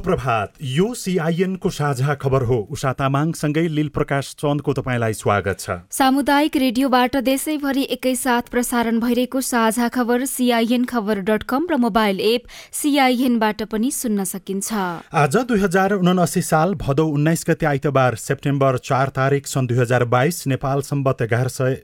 प्रभात 0.00 0.52
यो 0.62 0.86
सिआइएनको 0.94 1.70
साझा 1.70 2.14
खबर 2.16 2.42
हो। 2.42 2.56
उषा 2.70 2.92
तामाङसँगै 2.92 3.66
लील 3.68 3.88
प्रकाश 3.88 4.34
चन्दको 4.34 4.72
तपाईँलाई 4.72 5.12
स्वागत 5.14 5.58
छ। 5.60 5.76
सामुदायिक 5.90 6.56
रेडियोबाट 6.56 7.16
देशैभरि 7.24 7.82
एकैसाथ 7.90 8.50
प्रसारण 8.50 9.00
भइरहेको 9.00 9.40
साझा 9.42 9.88
खबर 9.90 10.24
सिआइएन 10.26 10.84
खबर 10.84 11.20
डट 11.22 11.42
कम 11.44 11.66
र 11.70 11.76
मोबाइल 11.78 12.20
एप 12.22 12.42
सिआइएनबाट 12.72 13.62
पनि 13.68 13.90
सुन्न 13.92 14.24
सकिन्छ। 14.26 14.72
आज 15.14 15.36
दुई 15.46 15.60
हजार 15.60 15.92
उनासी 15.94 16.42
साल 16.42 16.74
भदौ 16.80 17.06
उन्नाइस 17.10 17.44
गते 17.48 17.66
आइतबार 17.66 18.14
सेप्टेम्बर 18.18 18.78
चार 18.84 19.08
तारिक 19.16 19.46
सन् 19.46 19.66
दुई 19.66 19.78
हजार 19.78 20.04
बाइस 20.10 20.46
नेपाल 20.46 20.80
सम्बत 20.82 21.22
एघार 21.22 21.48
सय 21.50 21.76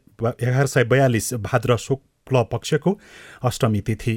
एघार 0.43 0.67
सय 0.67 0.85
बयालिस 0.85 1.33
भाद्र 1.43 1.77
शुक्ल 1.79 2.45
पक्षको 2.53 2.99
अष्टमी 3.45 3.81
तिथि। 3.81 4.17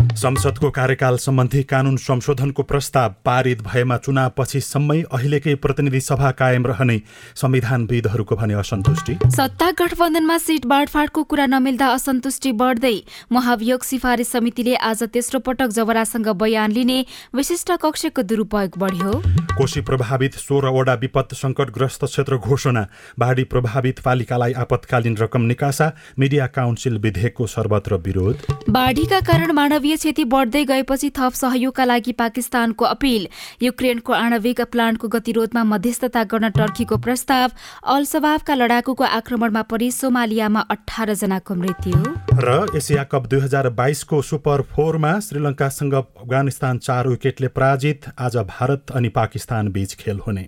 संसदको 0.11 0.69
कार्यकाल 0.71 1.17
सम्बन्धी 1.17 1.61
कानून 1.63 1.95
संशोधनको 1.97 2.63
प्रस्ताव 2.63 3.13
पारित 3.25 3.61
भएमा 3.63 3.97
चुनावपछि 3.97 4.59
सम्मै 4.61 5.01
अहिलेकै 5.11 5.53
प्रतिनिधि 5.55 6.01
सभा 6.01 6.31
कायम 6.31 6.65
रहने 6.67 6.97
संविधानविदहरूको 7.35 8.35
भने 8.35 8.53
असन्तुष्टि। 8.53 9.17
सत्ता 9.27 9.69
गठबन्धनमा 9.79 10.37
सिट 10.37 10.65
बाँडफाँडको 10.65 11.23
कुरा 11.23 11.45
नमिल्दा 11.47 11.87
असन्तुष्टि 11.89 12.51
बढ्दै 12.53 12.95
महाभियोग 13.31 13.83
सिफारिस 13.83 14.31
समितिले 14.31 14.75
आज 14.75 15.03
तेस्रो 15.13 15.39
पटक 15.39 15.69
जवरासँग 15.71 16.27
बयान 16.35 16.71
लिने 16.71 16.99
विशिष्ट 17.35 17.71
कक्षको 17.81 18.21
दुरूपयोग 18.23 18.77
बढ्यो। 18.77 19.11
कोशी 19.57 19.81
प्रभावित 19.81 20.35
सोह्रवटा 20.37 20.93
विपद 21.01 21.33
सङ्कटग्रस्त 21.35 22.05
क्षेत्र 22.05 22.37
घोषणा 22.37 22.85
बाढी 23.19 23.43
प्रभावित 23.45 23.99
पालिकालाई 24.05 24.53
आपतकालीन 24.59 25.17
रकम 25.17 25.41
निकासा 25.47 25.91
मिडिया 26.19 26.47
काउन्सिल 26.51 26.97
विधेयकको 26.99 27.47
सर्वत्र 27.47 27.95
विरोध। 28.05 28.35
बाढीका 28.69 29.19
कारण 29.21 29.51
मानवीय 29.51 29.97
क्षति 30.01 30.23
बढ्दै 30.25 30.63
गएपछि 30.65 31.09
थप 31.13 31.33
सहयोगका 31.35 31.85
लागि 31.85 32.11
पाकिस्तानको 32.17 32.85
अपील। 32.87 33.27
युक्रेनको 33.61 34.13
आणविक 34.13 34.61
प्लान्टको 34.73 35.07
गतिरोधमा 35.07 35.63
मध्यस्थता 35.63 36.23
गर्न 36.25 36.49
टर्कीको 36.51 36.97
प्रस्ताव। 36.97 37.49
अलसवाबका 37.85 38.53
लडाकुको 38.55 39.03
आक्रमणमा 39.05 39.61
परि 39.69 39.91
सोमालियामा 39.93 40.61
अठार 40.71 41.13
जनाको 41.13 41.55
मृत्यु। 41.55 41.99
र 42.41 42.55
एसिया 42.77 43.03
कप 43.03 43.27
दुई 43.27 43.39
हजार 43.41 43.69
बाइसको 43.77 44.21
सुपर 44.21 44.61
फोरमा 44.71 45.13
श्रीलङ्कासँग 45.19 45.93
अफगानिस्तान 45.93 46.77
चार 46.79 47.07
विकेटले 47.07 47.47
पराजित। 47.53 48.09
आज 48.19 48.37
भारत 48.49 48.91
अनि 48.95 49.09
पाकिस्तान 49.11 49.71
बीच 49.71 49.93
खेल 50.01 50.19
हुने। 50.27 50.47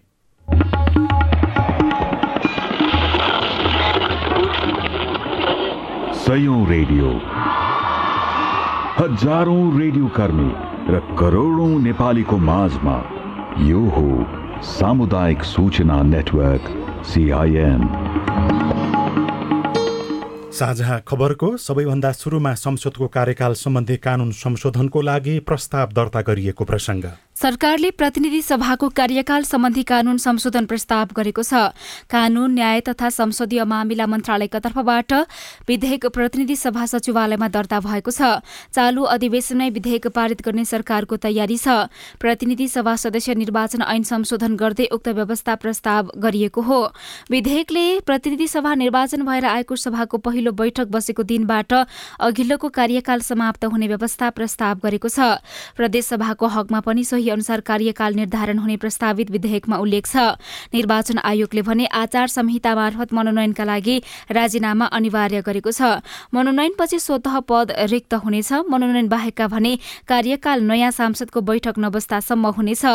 सयौं 6.24 6.59
रेडियो। 6.68 7.08
हजारौं 8.94 9.62
रेडियो 9.80 10.08
कर्मी 10.16 10.52
र 10.94 11.00
करोडौं 11.20 11.70
नेपालीको 11.84 12.38
माझमा 12.50 12.98
यो 13.68 13.80
हो 13.96 14.09
सामुदायिक 14.70 15.44
सूचना 15.44 15.98
नेटवर्क 16.09 16.68
सिआइएन 17.12 17.81
साझा 20.54 20.98
खबरको 21.08 21.50
सबैभन्दा 21.58 22.12
सुरुमा 22.14 22.54
संसदको 22.56 23.08
कार्यकाल 23.18 23.54
सम्बन्धी 23.64 23.98
कानून 23.98 24.31
संशोधनको 24.38 25.02
लागि 25.02 25.36
प्रस्ताव 25.50 25.88
दर्ता 25.98 26.22
गरिएको 26.30 26.64
प्रसङ्ग। 26.64 27.06
सरकारले 27.44 27.90
प्रतिनिधि 27.92 28.42
सभाको 28.42 28.88
कार्यकाल 28.96 29.44
सम्बन्धी 29.44 29.81
कानून 29.84 30.18
संशोधन 30.18 30.66
प्रस्ताव 30.66 31.08
गरेको 31.12 31.44
छ। 31.44 31.76
कानून 32.08 32.54
न्याय 32.56 32.80
तथा 32.88 33.09
संसदीय 33.12 33.64
मामिला 33.68 34.06
मन्त्रालयका 34.08 34.59
तर्फबाट 34.64 35.14
विधेयक 35.68 36.06
प्रतिनिधि 36.08 36.56
सभा 36.56 36.86
सचिवालयमा 36.88 37.48
दर्ता 37.52 37.80
भएको 37.84 38.12
छ। 38.16 38.40
चालू 38.72 39.04
अधिवेशनमै 39.12 39.70
विधेयक 39.76 40.08
पारित 40.16 40.40
गर्ने 40.40 40.64
सरकारको 40.64 41.16
तयारी 41.20 41.58
छ। 41.59 41.92
प्रतिनिधि 42.16 42.68
सभा 42.70 42.96
सदस्य 42.96 43.36
निर्वाचन 43.36 43.84
ऐन 43.84 44.04
संशोधन 44.08 44.56
गर्दै 44.56 44.88
उक्त 44.96 45.08
व्यवस्था 45.12 45.56
प्रस्ताव 45.60 46.16
गरिएको 46.16 46.62
हो। 46.64 46.80
विधेयकले 47.28 47.86
प्रतिनिधि 48.08 48.48
सभा 48.48 48.74
निर्वाचन 48.78 49.28
भएर 49.28 49.46
आएको 49.52 49.75
सभाको 49.75 50.18
पहिलो 50.24 50.52
बैठक 50.56 50.88
बसेको 50.88 51.24
दिनबाट 51.25 51.74
अघिल्लोको 52.24 52.70
कार्यकाल 52.72 53.20
समाप्त 53.20 53.66
हुने 53.68 53.92
व्यवस्था 53.92 54.30
प्रस्ताव 54.31 54.80
गरेको 54.80 55.12
छ। 55.12 55.44
प्रदेशसभाको 55.75 56.48
हकमा 56.48 56.80
पनि 56.80 57.04
सोही 57.04 57.31
अनुसार 57.34 57.60
कार्यकाल 57.62 58.14
निर्धारण 58.14 58.58
हुने 58.58 58.78
प्रस्तावित 58.78 59.32
विधेयकमा 59.32 59.78
उल्लेख 59.78 60.06
छ। 60.06 60.38
निर्वाचन 60.74 61.18
आयोगले 61.20 61.62
भने 61.62 61.86
आचार 61.88 62.28
संहिता 62.30 62.75
मार्फत 62.75 63.13
मनोनयनका 63.13 63.63
लागि 63.63 63.98
राजीनामा 64.31 64.86
अनिवार्य 64.94 65.42
गरेको 65.42 65.72
छ। 65.72 66.00
मनोनयनपछि 66.34 67.00
स्वत 67.00 67.28
पद 67.50 67.72
रिक्त 67.90 68.13
हुनेछ। 68.16 68.69
मनोनयन 68.69 69.07
बाहेकका 69.10 69.48
भने 69.48 69.74
कार्यकाल 70.07 70.62
नयाँ 70.63 70.92
सांसदको 70.92 71.42
बैठक 71.42 71.75
नबस्दासम्म 71.80 72.46
हुनेछ। 72.54 72.86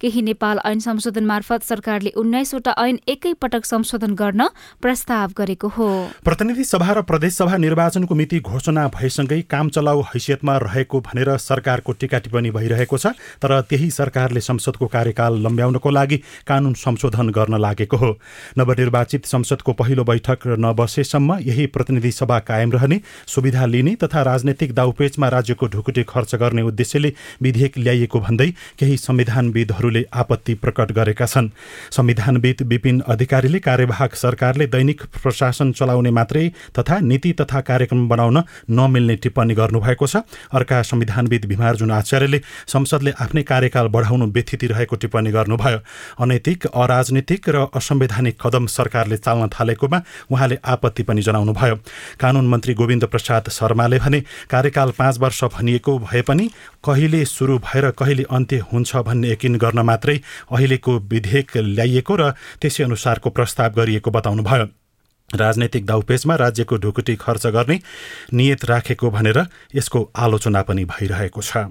केही 0.00 0.22
नेपाल 0.24 0.56
ऐन 0.64 0.78
संशोधन 0.78 1.24
मार्फत 1.26 1.62
सरकारले 1.64 2.10
उन्नाइसवटा 2.16 2.72
ऐन 2.78 2.98
एकै 3.08 3.32
पटक 3.34 3.64
संशोधन 3.64 4.14
गर्न 4.14 4.48
प्रस्ताव 4.82 5.32
गरेको 5.36 5.68
हो। 5.68 5.88
प्रतिनिधि 6.24 6.64
सभा 6.64 6.92
र 6.92 7.02
प्रदेशसभा 7.02 7.56
निर्वाचनको 7.58 8.14
मिति 8.14 8.38
घोषणा 8.40 8.86
भएसँगै 8.88 9.40
काम 9.50 9.68
चलाउ 9.68 10.00
हैसियतमा 10.08 10.56
रहेको 10.58 11.00
भनेर 11.00 11.36
सरकारको 11.38 11.92
टिका 11.92 12.18
टिप्पणी 12.18 12.50
भइरहेको 12.50 12.98
छ। 12.98 13.06
तर 13.42 13.60
त्यही 13.78 13.90
सरकारले 13.90 14.40
संसदको 14.40 14.86
कार्यकाल 14.88 15.38
लम्ब्याउनको 15.38 15.90
लागि 15.90 16.16
कानून 16.46 16.72
संशोधन 16.74 17.28
गर्न 17.30 17.54
लागेको 17.56 17.96
हो। 17.96 18.10
नवनिर्वाचित 18.58 19.26
संसदको 19.26 19.72
पहिलो 19.72 20.04
बैठक 20.04 20.46
नबसेसम्म 20.58 21.36
यही 21.40 21.66
प्रतिनिधि 21.68 22.10
सभा 22.12 22.38
कायम 22.42 22.72
रहने 22.72 23.00
सुविधा 23.26 23.66
लिने 23.66 23.94
तथा 24.02 24.22
राजनैतिक 24.22 24.74
दाउपेचमा 24.74 25.28
राज्यको 25.28 25.66
ढुकुटी 25.68 26.02
खर्च 26.02 26.34
गर्ने 26.34 26.62
उद्देश्यले 26.62 27.12
विधेयक 27.42 27.78
ल्याइएको 27.78 28.20
भन्दै 28.20 28.48
केही 28.78 28.96
संविधानविदहरूले 28.98 30.04
आपत्ति 30.12 30.54
प्रकट 30.56 30.92
गरेका 30.92 31.26
छन्। 31.28 31.48
संविधानविद 31.92 32.62
विपिन 32.66 33.00
अधिकारीले 33.06 33.58
कार्यवाहक 33.60 34.14
सरकारले 34.16 34.66
दैनिक 34.66 35.02
प्रशासन 35.22 35.72
चलाउने 35.72 36.10
मात्रै 36.10 36.46
तथा 36.78 36.98
नीति 37.06 37.32
तथा 37.40 37.60
कार्यक्रम 37.62 38.08
बनाउन 38.08 38.42
नमिल्ने 38.72 39.16
टिप्पणी 39.22 39.54
गर्नुभएको 39.54 40.06
छ। 40.06 40.26
अर्का 40.50 40.82
संविधानविद 40.82 41.46
भीमार्जुन 41.46 41.90
आचार्यले 41.92 42.42
संसदले 42.66 43.14
आफ्नै 43.20 43.42
कार्यकाल 43.68 43.88
बढाउनु 43.88 44.26
व्यथिति 44.26 44.66
रहेको 44.66 44.96
टिप्पणी 44.96 45.30
गर्नुभयो। 45.30 45.78
अनैतिक 46.18 46.66
अराजनीतिक 46.66 47.48
र 47.48 47.56
असंवैधानिक 47.76 48.36
कदम 48.40 48.66
सरकारले 48.66 49.16
चाल्न 49.18 49.48
थालेकोमा 49.50 49.98
उहाँले 50.30 50.58
आपत्ति 50.64 51.02
पनि 51.02 51.22
जनाउनुभयो। 51.22 51.76
कानून 52.20 52.46
मन्त्री 52.48 52.74
गोविन्द 52.74 53.04
प्रसाद 53.04 53.48
शर्माले 53.50 53.98
भने 53.98 54.20
कार्यकाल 54.50 54.90
पाँच 54.98 55.18
वर्ष 55.18 55.44
भनिएको 55.52 55.98
भए 56.00 56.22
पनि 56.22 56.48
कहिले 56.84 57.24
सुरु 57.26 57.58
भएर 57.60 57.90
कहिले 57.92 58.24
अन्त्य 58.30 58.64
हुन्छ 58.72 58.96
भन्ने 58.98 59.32
यकिन 59.32 59.56
गर्न 59.58 59.78
मात्रै 59.84 60.20
अहिलेको 60.48 60.98
विधेयक 61.04 61.56
ल्याइएको 61.56 62.16
र 62.16 62.32
त्यसै 62.60 62.84
अनुसारको 62.84 63.30
प्रस्ताव 63.30 63.70
गरिएको 63.76 64.10
बताउनुभयो। 64.10 64.66
राजनैतिक 65.30 65.84
दाउपेचमा 65.86 66.34
राज्यको 66.36 66.76
ढुकुटी 66.76 67.14
खर्च 67.16 67.46
गर्ने 67.46 67.78
नियत 68.32 68.64
राखेको 68.64 69.10
भनेर 69.10 69.38
यसको 69.74 70.00
आलोचना 70.16 70.62
पनि 70.62 70.84
भइरहेको 70.86 71.42
छ। 71.42 71.68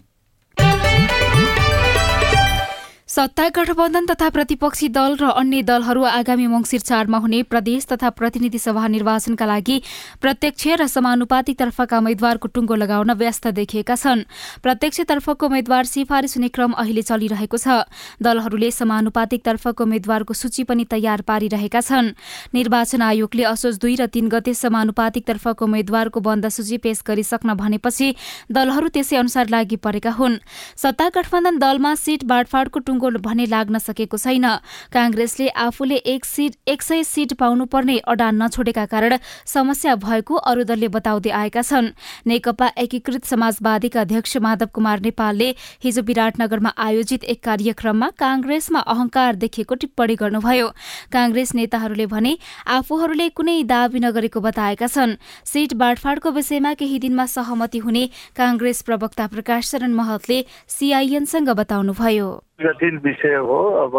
सत्ता 3.18 3.48
गठबन्धन 3.50 4.06
तथा 4.06 4.30
प्रतिपक्षी 4.30 4.88
दल 4.94 5.16
र 5.18 5.30
अन्य 5.42 5.62
दलहरू 5.66 6.02
आगामी 6.08 6.48
मंगिर 6.48 6.80
चारमा 6.80 7.18
हुने 7.18 7.42
प्रदेश 7.50 7.86
तथा 7.90 8.10
प्रतिनिधि 8.14 8.60
सभा 8.60 8.88
निर्वाचनका 8.94 9.46
लागि 9.48 9.78
प्रत्यक्ष 10.22 10.68
र 10.78 10.86
समानुपातिक 10.86 11.58
तर्फका 11.58 11.98
उम्मेद्वारको 11.98 12.48
टुङ्गो 12.54 12.76
लगाउन 12.78 13.12
व्यस्त 13.18 13.48
देखिएका 13.58 13.96
छन्। 13.98 14.22
प्रत्यक्षतर्फको 14.62 15.46
उम्मेद्वार 15.50 15.86
सिफारिस 15.88 16.38
हुने 16.38 16.50
क्रम 16.54 16.78
अहिले 16.78 17.02
चलिरहेको 17.02 17.58
छ। 17.58 17.90
दलहरूले 18.22 18.70
समानुपातिक 18.72 19.42
तर्फको 19.42 19.82
उम्मेद्वारको 19.82 20.34
सूची 20.38 20.70
पनि 20.70 20.86
तयार 20.86 21.26
पारिरहेका 21.26 21.82
छन्। 21.82 22.14
निर्वाचन 22.54 23.02
आयोगले 23.02 23.44
असोज 23.50 23.82
दुई 23.82 23.96
र 23.98 24.06
तीन 24.14 24.30
गते 24.30 24.54
समानुपातिक 24.54 25.26
तर्फको 25.26 25.66
उम्मेद्वारको 25.66 26.20
बन्द 26.22 26.54
सूची 26.54 26.78
पेश 26.86 27.02
गरिसक्न 27.02 27.58
भनेपछि 27.58 28.14
दलहरू 28.54 28.94
त्यसै 28.94 29.18
अनुसार 29.18 29.50
लागि 29.50 29.82
परेका 29.82 30.14
हुन्। 30.22 30.38
सत्ता 30.78 31.10
गठबन्धन 31.18 31.58
दलमा 31.58 31.96
सीट 31.98 32.30
बाँडफाँडको 32.30 32.80
टुङ्गो 32.86 33.06
भने 33.18 33.46
लाग्न 33.46 33.78
सकेको 33.80 34.18
छैन। 34.18 34.46
कांग्रेसले 34.92 35.48
आफूले 35.48 35.96
एक 35.96 36.26
सीट 36.26 36.56
एक 36.68 36.82
सय 36.82 37.04
सीट 37.04 37.34
पाउनुपर्ने 37.34 37.98
अडान 38.08 38.42
नछोडेका 38.44 38.86
कारण 38.86 39.18
समस्या 39.46 39.96
भएको 39.96 40.36
अरू 40.36 40.64
दलले 40.64 40.88
बताउँदै 40.88 41.30
आएका 41.32 41.62
छन्। 41.62 41.88
नेकपा 42.28 42.68
एकीकृत 42.78 43.26
समाजवादीका 43.26 44.02
अध्यक्ष 44.02 44.38
माधव 44.38 44.68
कुमार 44.74 45.00
नेपालले 45.00 45.50
हिजो 45.84 46.02
विराटनगरमा 46.02 46.70
आयोजित 46.78 47.24
एक 47.24 47.44
कार्यक्रममा 47.44 48.10
कांग्रेसमा 48.18 48.80
अहंकार 48.80 49.36
देखिएको 49.38 49.76
टिप्पणी 49.76 50.16
गर्नुभयो। 50.16 50.68
कांग्रेस 51.12 51.54
नेताहरूले 51.56 52.06
भने 52.06 52.38
आफूहरूले 52.68 53.30
कुनै 53.30 53.64
दावी 53.64 54.00
नगरेको 54.00 54.40
बताएका 54.42 54.88
छन्। 54.88 55.16
सीट 55.46 55.74
बाँडफाँडको 55.74 56.32
विषयमा 56.32 56.74
केही 56.74 57.00
दिनमा 57.00 57.26
सहमति 57.28 57.78
हुने 57.78 58.10
कांग्रेस 58.36 58.82
प्रवक्ता 58.82 59.28
प्रकाश 59.28 59.70
शरण 59.70 59.94
महतले 59.94 60.44
सीआईएनसँग 60.68 61.50
बताउनुभयो। 61.52 62.47
जटिल 62.62 62.98
विषय 63.06 63.36
हो 63.48 63.58
अब 63.84 63.96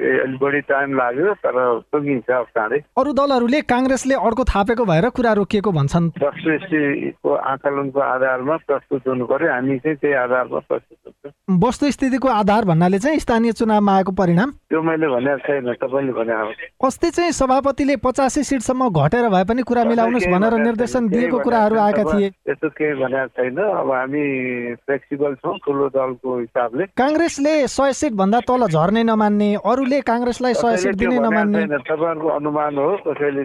अलिक 0.00 0.38
बढी 0.40 0.60
टाइम 0.68 0.96
लाग्यो 0.96 1.32
तर 1.44 1.56
पुगिन्छ 1.92 2.30
अब 2.30 2.46
चाँडै 2.56 2.78
अरू 2.98 3.12
दलहरूले 3.12 3.60
काङ्ग्रेसले 3.72 4.14
अर्को 4.14 4.44
थापेको 4.44 4.84
भएर 4.84 5.08
कुरा 5.16 5.32
रोकिएको 5.32 5.72
भन्छन्। 5.72 6.10
वस्तुस्थितिको 6.22 7.34
आकलनको 7.52 8.00
आधारमा 8.00 8.56
प्रस्तुत 8.68 9.08
हुनु 9.08 9.24
पर्यो 9.26 9.52
हामी 9.52 9.78
चाहिँ 9.78 9.96
त्यही 9.96 10.14
आधारमा 10.24 10.58
प्रस्तुत 10.68 10.98
हुन्छ। 11.06 11.32
वस्तुस्थितिको 11.64 12.28
आधार 12.28 12.64
भन्नाले 12.64 12.98
चाहिँ 12.98 13.18
स्थानीय 13.18 13.52
चुनावमा 13.52 13.96
आएको 13.96 14.12
परिणाम? 14.12 14.50
त्यो 14.68 14.82
मैले 14.82 15.08
भनेको 15.08 15.38
छैन 15.48 15.72
तपाईँले 15.80 16.12
भने 16.12 16.32
अस्ति 16.84 17.10
चाहिँ 17.10 17.32
सभापतिले 17.32 17.96
पचासी 18.04 18.42
सिटसम्म 18.44 18.88
घटेर 18.92 19.28
भए 19.32 19.44
पनि 19.48 19.62
कुरा 19.62 19.84
मिलाउनुहोस् 19.84 20.28
भनेर 20.28 20.54
निर्देशन 20.60 21.08
दिएको 21.08 21.38
कुराहरू 21.40 21.76
आएका 21.80 22.04
थिए। 22.04 22.28
त्यस्तो 22.30 22.68
केही 22.76 22.94
भनेको 23.00 23.28
छैन 23.40 23.56
अब 23.56 23.90
हामी 23.92 24.24
फ्लेक्सिबल 24.84 25.34
छौँ 25.40 25.56
ठुलो 25.64 25.88
दलको 25.96 26.38
हिसाबले। 26.38 26.84
काङ्ग्रेसले 26.96 27.54
सय 27.68 27.92
सिट 28.02 28.12
भन्दा 28.20 28.38
तल 28.50 28.66
झर्ने 28.66 29.02
नमान्ने 29.04 29.48
अरूले 29.62 30.00
काङ्ग्रेसलाई 30.10 30.54
सय 30.60 30.76
सिट 30.84 30.94
दिने 31.02 31.18
नमान्ने। 31.22 31.66
तपाईँहरूको 31.70 32.28
अनुमान 32.38 32.78
हो 32.78 32.88
कसैले 33.06 33.44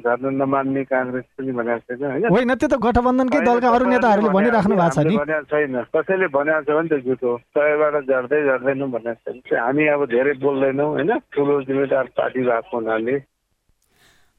झर्न 0.00 0.34
नमान्ने 0.34 0.82
काङ्ग्रेस 0.90 1.26
पनि 1.38 1.52
भनेको 1.58 1.94
छैन 1.94 2.26
होइन? 2.26 2.54
त्यो 2.54 2.68
त 2.68 2.74
गठबन्धनकै 2.82 3.40
दलका 3.46 3.68
अरू 3.70 3.84
नेताहरूले 3.90 4.30
भनिराख्नु 4.36 4.74
भएको 4.76 4.94
छ 4.94 4.98
नि। 5.06 5.14
छैन 5.50 5.74
कसैले 5.94 6.26
भनेको 6.34 6.62
छ 6.66 6.68
भने 6.76 6.88
त 6.90 6.94
झुटो 7.06 7.30
सयबाट 7.54 7.94
झर्दै 8.10 8.40
झर्दैनौँ 8.50 8.90
भनेको 8.90 9.20
छैन। 9.30 9.36
हामी 9.62 9.84
अब 9.94 10.00
धेरै 10.10 10.32
बोल्दैनौँ 10.42 10.88
होइन? 10.90 11.10
ठुलो 11.32 11.54
जिम्मेदार 11.68 12.06
पार्टी 12.16 12.40
भएको 12.48 12.76
हुनाले। 12.76 13.16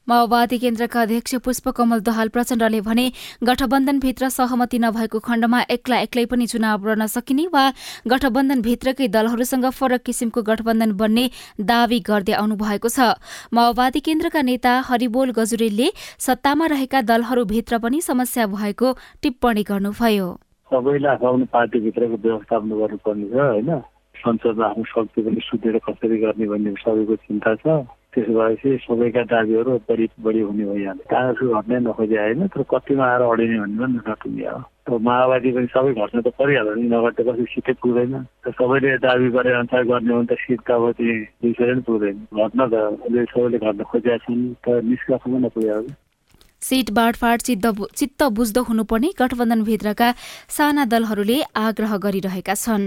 माओवादी 0.08 0.56
केन्द्रका 0.58 1.00
अध्यक्ष 1.00 1.34
पुष्पकमल 1.44 2.00
दहाल 2.02 2.28
प्रचण्डले 2.34 2.80
भने 2.82 3.06
गठबन्धनभित्र 3.46 4.28
सहमति 4.28 4.78
नभएको 4.78 5.18
खण्डमा 5.22 5.60
एक्ला 5.70 5.98
एक्लै 6.00 6.24
पनि 6.26 6.46
चुनाव 6.46 6.88
लड्न 6.88 7.06
सकिने 7.06 7.46
वा 7.54 7.62
गठबन्धनभित्रकै 8.10 9.08
दलहरूसँग 9.08 9.66
फरक 9.70 10.02
किसिमको 10.02 10.42
गठबन्धन 10.42 10.92
बन्ने 10.98 11.24
दावी 11.62 11.98
गर्दै 12.02 12.34
आउनु 12.34 12.56
भएको 12.58 12.88
छ। 12.88 13.14
माओवादी 13.54 14.00
केन्द्रका 14.02 14.42
नेता 14.42 14.72
हरिबोल 14.90 15.30
गजुरेलले 15.38 15.88
सत्तामा 16.18 16.66
रहेका 16.74 17.00
दलहरूभित्र 17.06 17.78
पनि 17.78 18.00
समस्या 18.02 18.46
भएको 18.58 18.92
टिप्पणी 19.22 19.62
गर्नुभयो। 19.70 20.28
संसदमा 24.22 24.66
आफ्नो 24.66 24.84
शक्ति 24.84 25.22
पनि 25.22 25.40
सुतेर 25.42 25.78
कसरी 25.86 26.16
गर्ने 26.18 26.46
भन्ने 26.46 26.70
सबैको 26.82 27.14
चिन्ता 27.22 27.54
छ। 27.62 27.66
त्यसो 28.12 28.32
भएपछि 28.38 28.70
सबैका 28.84 29.22
दाबीहरू 29.32 29.72
बढी 29.88 30.06
बढी 30.24 30.40
हुने 30.48 30.64
भइहाल्यो। 30.70 31.04
काङ्ग्रेसको 31.12 31.54
घट्नै 31.58 31.78
नखोजे 31.86 32.18
होइन 32.20 32.46
तर 32.52 32.62
कतिमा 32.72 33.04
आएर 33.08 33.22
अडिने 33.32 33.58
भन्ने 33.62 33.78
पनि 33.80 33.98
नटुङ्गे 34.08 34.46
हो। 34.52 34.60
अब 34.88 35.00
माओवादी 35.08 35.50
पनि 35.56 35.68
सबै 35.74 35.92
घट्न 35.96 36.16
त 36.20 36.28
परिहाल्यो 36.38 36.74
नि 36.76 36.86
नगर्दा 36.92 37.22
कसै 37.28 37.44
सिटै 37.54 37.74
पुग्दैन। 37.82 38.14
त 38.44 38.46
सबैले 38.58 38.90
दाबी 39.06 39.28
गरे 39.36 39.50
अनुसार 39.58 39.82
गर्ने 39.90 40.12
हो 40.12 40.18
भने 40.20 40.28
त 40.28 40.38
सिट 40.44 40.60
त 40.60 40.70
अब 40.76 40.84
त्यो 40.98 41.14
दुई 41.40 41.52
पनि 41.58 41.80
पुग्दैन। 41.88 42.16
घट्न 42.36 42.60
त 42.68 42.74
सबैले 43.32 43.58
घट्न 43.58 43.80
खोजेका 43.90 44.16
छन् 44.24 44.42
तर 44.64 44.82
निष्कर्षमा 44.92 45.38
नपुग्यो 45.46 45.82
सीट 46.62 46.90
बाँडफाँड 46.94 47.40
चित्त 47.42 47.66
चित्त 47.96 48.22
बुझ्दो 48.38 48.62
हुनुपर्ने 48.62 49.08
गठबन्धनभित्रका 49.18 50.08
साना 50.56 50.84
दलहरूले 50.92 51.38
आग्रह 51.58 51.96
गरिरहेका 52.04 52.54
छन्। 52.54 52.84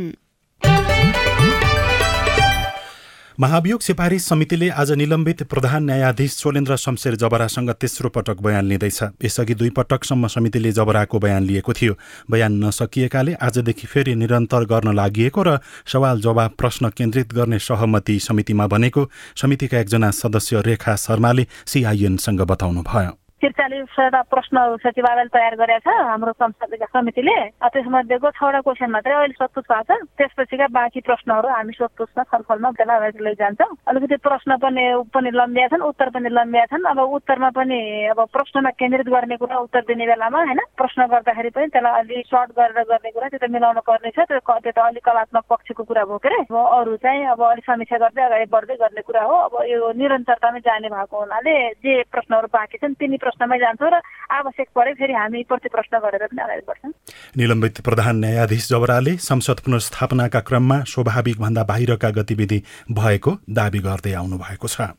महाभियोग 3.39 3.81
सिफारिस 3.81 4.27
समितिले 4.27 4.67
आज 4.71 4.91
निलम्बित 4.91 5.41
प्रधान 5.43 5.83
न्यायाधीश 5.85 6.33
सोलेन्द्र 6.33 6.75
शमशेर 6.77 7.15
जबरासँग 7.15 7.69
तेस्रो 7.71 8.09
पटक 8.09 8.41
बयान 8.41 8.65
लिँदैछ। 8.65 9.01
यसअघि 9.23 9.55
दुई 9.55 9.69
पटकसम्म 9.69 10.27
समितिले 10.27 10.71
जबराको 10.71 11.19
बयान 11.19 11.43
लिएको 11.43 11.73
थियो। 11.73 11.97
बयान 12.31 12.53
नसकिएकाले 12.63 13.33
आजदेखि 13.35 13.87
फेरि 13.87 14.15
निरन्तर 14.15 14.65
गर्न 14.65 14.95
लागि 14.95 15.29
र 15.37 15.59
सवाल 15.85 16.21
जवाब 16.21 16.55
प्रश्न 16.57 16.89
केन्द्रित 16.89 17.33
गर्ने 17.33 17.59
सहमति 17.59 18.19
समितिमा 18.19 18.67
बनेको 18.67 19.09
समितिका 19.35 19.79
एकजना 19.79 20.11
सदस्य 20.13 20.61
रेखा 20.65 20.95
शर्माले 20.95 21.47
सिआइएनसँग 21.67 22.41
बताउनुभयो। 22.41 23.17
त्रिचालिसवटा 23.41 24.21
प्रश्नहरू 24.31 24.75
सचिवालयले 24.83 25.33
तयार 25.35 25.55
गरेका 25.59 25.79
छ 25.85 26.07
हाम्रो 26.07 26.31
संसदीय 26.39 26.85
समितिले। 26.87 27.35
त्यसमध्येको 27.75 28.29
छवटा 28.31 28.59
क्वेसन 28.63 28.89
मात्रै 28.95 29.13
अहिले 29.13 29.35
सोधपुछ 29.35 29.65
भएको 29.69 29.83
छ। 29.91 30.07
त्यसपछिका 30.17 30.67
बाँकी 30.71 30.99
प्रश्नहरू 31.03 31.47
हामी 31.51 31.73
सोधपुछमा 31.75 32.23
छलफलमा 32.31 32.69
त्यसलाई 32.79 33.11
लैजान्छौँ 33.27 33.75
अलिकति 33.91 34.15
प्रश्न 34.23 34.55
पनि 34.63 34.83
पनि 35.13 35.29
लम्बिया 35.35 35.67
छन् 35.67 35.83
उत्तर 35.83 36.09
पनि 36.15 36.29
लम्बिया 36.31 36.65
छन्। 36.71 36.87
अब 36.95 36.99
उत्तरमा 37.19 37.49
पनि 37.59 37.79
अब 38.15 38.19
प्रश्नमा 38.31 38.71
केन्द्रित 38.79 39.07
गर्ने 39.11 39.37
कुरा 39.37 39.57
उत्तर 39.67 39.81
दिने 39.83 40.05
बेलामा 40.07 40.39
होइन? 40.39 40.61
प्रश्न 40.79 41.05
गर्दाखेरि 41.11 41.49
पनि 41.59 41.67
त्यसलाई 41.75 41.99
अलिक 42.01 42.25
सर्ट 42.31 42.49
गरेर 42.55 42.87
गर्ने 42.87 43.11
कुरा 43.11 43.27
त्यो 43.35 43.39
त 43.43 43.51
मिलाउनु 43.51 43.81
पर्ने 43.83 44.09
छ। 44.15 44.25
त्यो 44.31 44.39
त्यो 44.39 44.71
त 44.71 44.79
अलिक 44.79 45.03
कलात्मक 45.03 45.45
पक्षको 45.51 45.83
कुरा 45.83 46.03
भयो 46.07 46.17
के 46.23 46.29
अरे 46.31 46.39
अरू 46.55 46.95
चाहिँ 47.03 47.25
अब 47.35 47.43
अलिक 47.51 47.65
समीक्षा 47.67 47.97
गर्दै 47.99 48.23
अगाडि 48.31 48.47
बढ्दै 48.55 48.75
गर्ने 48.79 49.01
कुरा 49.03 49.23
हो। 49.27 49.35
अब 49.51 49.53
यो 49.67 49.91
निरन्तरतामै 49.99 50.59
जाने 50.63 50.89
भएको 50.95 51.15
हुनाले 51.19 51.55
जे 51.83 51.93
प्रश्नहरू 52.07 52.47
बाँकी 52.55 52.77
छन् 52.79 52.95
तिनी 52.95 53.17
प्रश्नमै 53.25 53.57
जान्छौँ 53.57 53.89
र 53.89 54.01
आवश्यक 54.31 54.67
परे 54.75 54.93
फेरि 54.93 55.13
हामी 55.13 55.43
प्रति 55.49 55.69
प्रश्न 55.69 55.99
गरेर 55.99 56.25
पनि 56.29 56.41
अगाडि 56.41 56.63
बढ्छौँ। 56.69 56.91
निलम्बित 57.37 57.81
प्रधान 57.81 58.15
न्यायाधीश 58.23 58.69
जबराले 58.69 59.13
संसद 59.21 59.59
पुनर्स्थापनाका 59.65 60.39
क्रममा 60.47 60.77
स्वाभाविक 60.85 61.37
भन्दा 61.41 61.63
बाहिरका 61.65 62.09
गतिविधि 62.19 62.59
भएको 62.91 63.31
दावी 63.49 63.79
गर्दै 63.87 64.13
आउनु 64.13 64.37
भएको 64.37 64.67
छ। 64.67 64.93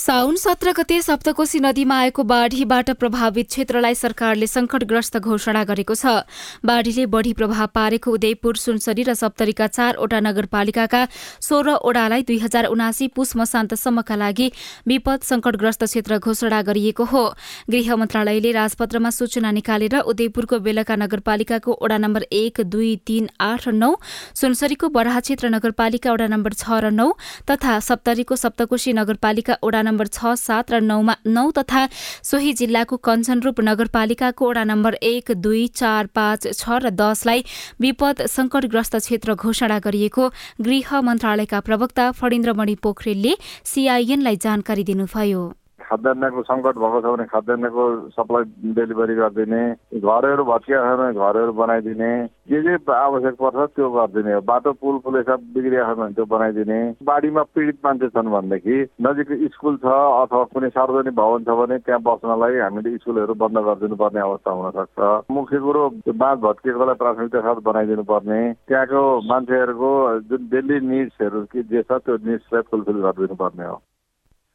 साउन 0.00 0.36
सत्र 0.36 0.72
गते 0.72 1.00
सप्तकोशी 1.02 1.58
नदीमा 1.60 1.96
आएको 2.00 2.22
बाढीबाट 2.24 2.90
प्रभावित 2.96 3.48
क्षेत्रलाई 3.48 3.94
सरकारले 3.94 4.46
संकटग्रस्त 4.46 5.16
घोषणा 5.18 5.64
गरेको 5.68 5.94
छ। 5.94 6.24
बाढीले 6.64 7.04
बढ़ी 7.06 7.32
प्रभाव 7.36 7.66
पारेको 7.74 8.10
उदयपुर 8.10 8.56
सुनसरी 8.56 9.02
र 9.04 9.14
सप्तरीका 9.14 9.66
चारवटा 9.68 10.20
नगरपालिकाका 10.20 11.00
सोह्रवटालाई 11.44 12.22
दुई 12.22 12.38
हजार 12.40 12.64
उनासी 12.66 13.08
पुष 13.12 13.36
मसान्तसम्मका 13.36 14.16
लागि 14.16 14.46
विपद 14.88 15.20
संकटग्रस्त 15.22 15.84
क्षेत्र 15.84 16.18
घोषणा 16.18 16.62
गरिएको 16.64 17.04
हो। 17.04 17.24
गृह 17.68 17.96
मन्त्रालयले 17.96 18.52
राजपत्रमा 18.52 19.10
सूचना 19.10 19.50
निकालेर 19.52 19.98
उदयपुरको 20.00 20.58
बेलका 20.64 20.96
नगरपालिकाको 20.96 21.76
वडा 21.76 21.98
नम्बर 21.98 22.22
एक 22.32 22.60
दुई 22.72 22.96
तीन 23.04 23.28
आठ 23.36 23.68
र 23.68 23.76
नौ 23.76 23.92
सुनसरीको 24.32 24.88
बराहा 24.96 25.20
क्षेत्र 25.20 25.52
नगरपालिका 25.52 26.08
वडा 26.08 26.32
नम्बर 26.32 26.56
छ 26.56 26.80
र 26.80 26.88
नौ 26.88 27.12
तथा 27.44 27.78
सप्तरीको 27.84 28.40
सप्तकोशी 28.46 28.96
नगरपालिका 28.96 29.60
वडा 29.60 29.88
नम्बर 29.90 30.06
छ 30.08 30.34
सात 30.38 30.72
र 30.72 30.80
नौमा 30.82 31.16
नौ 31.28 31.46
तथा 31.58 31.86
सोही 32.24 32.52
जिल्लाको 32.60 32.96
कञ्चनरूप 33.08 33.60
नगरपालिकाको 33.68 34.48
वडा 34.48 34.64
नम्बर 34.64 34.94
एक 35.04 35.32
दुई 35.42 35.66
चार 35.74 36.06
पाँच 36.14 36.48
छ 36.54 36.80
र 36.82 36.90
दसलाई 36.96 37.44
विपद 37.80 38.26
संकटग्रस्त 38.30 38.96
क्षेत्र 38.96 39.34
घोषणा 39.36 39.78
गरिएको 39.84 40.28
गृह 40.62 41.00
मन्त्रालयका 41.02 41.60
प्रवक्ता 41.68 42.10
फणिन्द्रमणि 42.20 42.74
पोखरेलले 42.82 43.34
सीआईएनलाई 43.64 44.36
जानकारी 44.42 44.84
दिनुभयो। 44.84 45.42
खाद्यान्नको 45.90 46.42
सङ्कट 46.48 46.76
भएको 46.82 47.00
छ 47.00 47.12
भने 47.12 47.24
खाद्यान्नको 47.32 47.84
सप्लाई 48.16 48.72
डेलिभरी 48.74 49.14
गरिदिने 49.20 49.62
घरहरू 50.00 50.44
भत्किया 50.50 50.82
छ 50.84 50.98
भने 51.00 51.12
घरहरू 51.20 51.52
बनाइदिने 51.60 52.10
जे 52.50 52.60
जे 52.62 52.76
आवश्यक 52.94 53.34
पर्छ 53.40 53.68
त्यो 53.74 53.90
गरिदिने 53.96 54.38
बाटो 54.50 54.72
पुल 54.82 54.98
पुल 55.04 55.22
सब 55.22 55.48
बिग्रिया 55.54 55.84
छ 55.88 55.96
भने 55.98 56.14
त्यो 56.14 56.26
बनाइदिने 56.34 56.78
बाढीमा 57.10 57.42
पीडित 57.54 57.78
मान्छे 57.84 58.08
छन् 58.16 58.32
भनेदेखि 58.36 58.78
नजिक 59.08 59.34
स्कुल 59.54 59.76
छ 59.84 59.98
अथवा 60.22 60.44
कुनै 60.54 60.70
सार्वजनिक 60.78 61.14
भवन 61.16 61.44
छ 61.44 61.58
भने 61.60 61.78
त्यहाँ 61.80 62.00
बस्नलाई 62.08 62.58
हामीले 62.60 62.96
स्कुलहरू 62.96 63.34
बन्द 63.42 63.58
गरिदिनु 63.68 64.00
पर्ने 64.02 64.20
अवस्था 64.20 64.50
हुन 64.52 64.70
सक्छ। 64.78 65.10
मुख्य 65.32 65.58
कुरो 65.66 65.84
बाँध 66.22 66.40
भत्किएकोलाई 66.46 67.00
प्राथमिकता 67.02 67.40
साथ 67.40 67.62
बनाइदिनु 67.68 68.04
पर्ने 68.10 68.40
त्यहाँको 68.68 69.04
मान्छेहरूको 69.28 69.92
जुन 70.30 70.48
डेली 70.54 70.80
निड्सहरू 70.88 71.44
के 71.52 71.62
जे 71.70 71.82
छ 71.82 72.02
त्यो 72.06 72.16
निड्सलाई 72.26 72.68
फुलफिल 72.70 73.00
गरिदिनु 73.06 73.40
पर्ने 73.44 73.66
हो। 73.66 73.80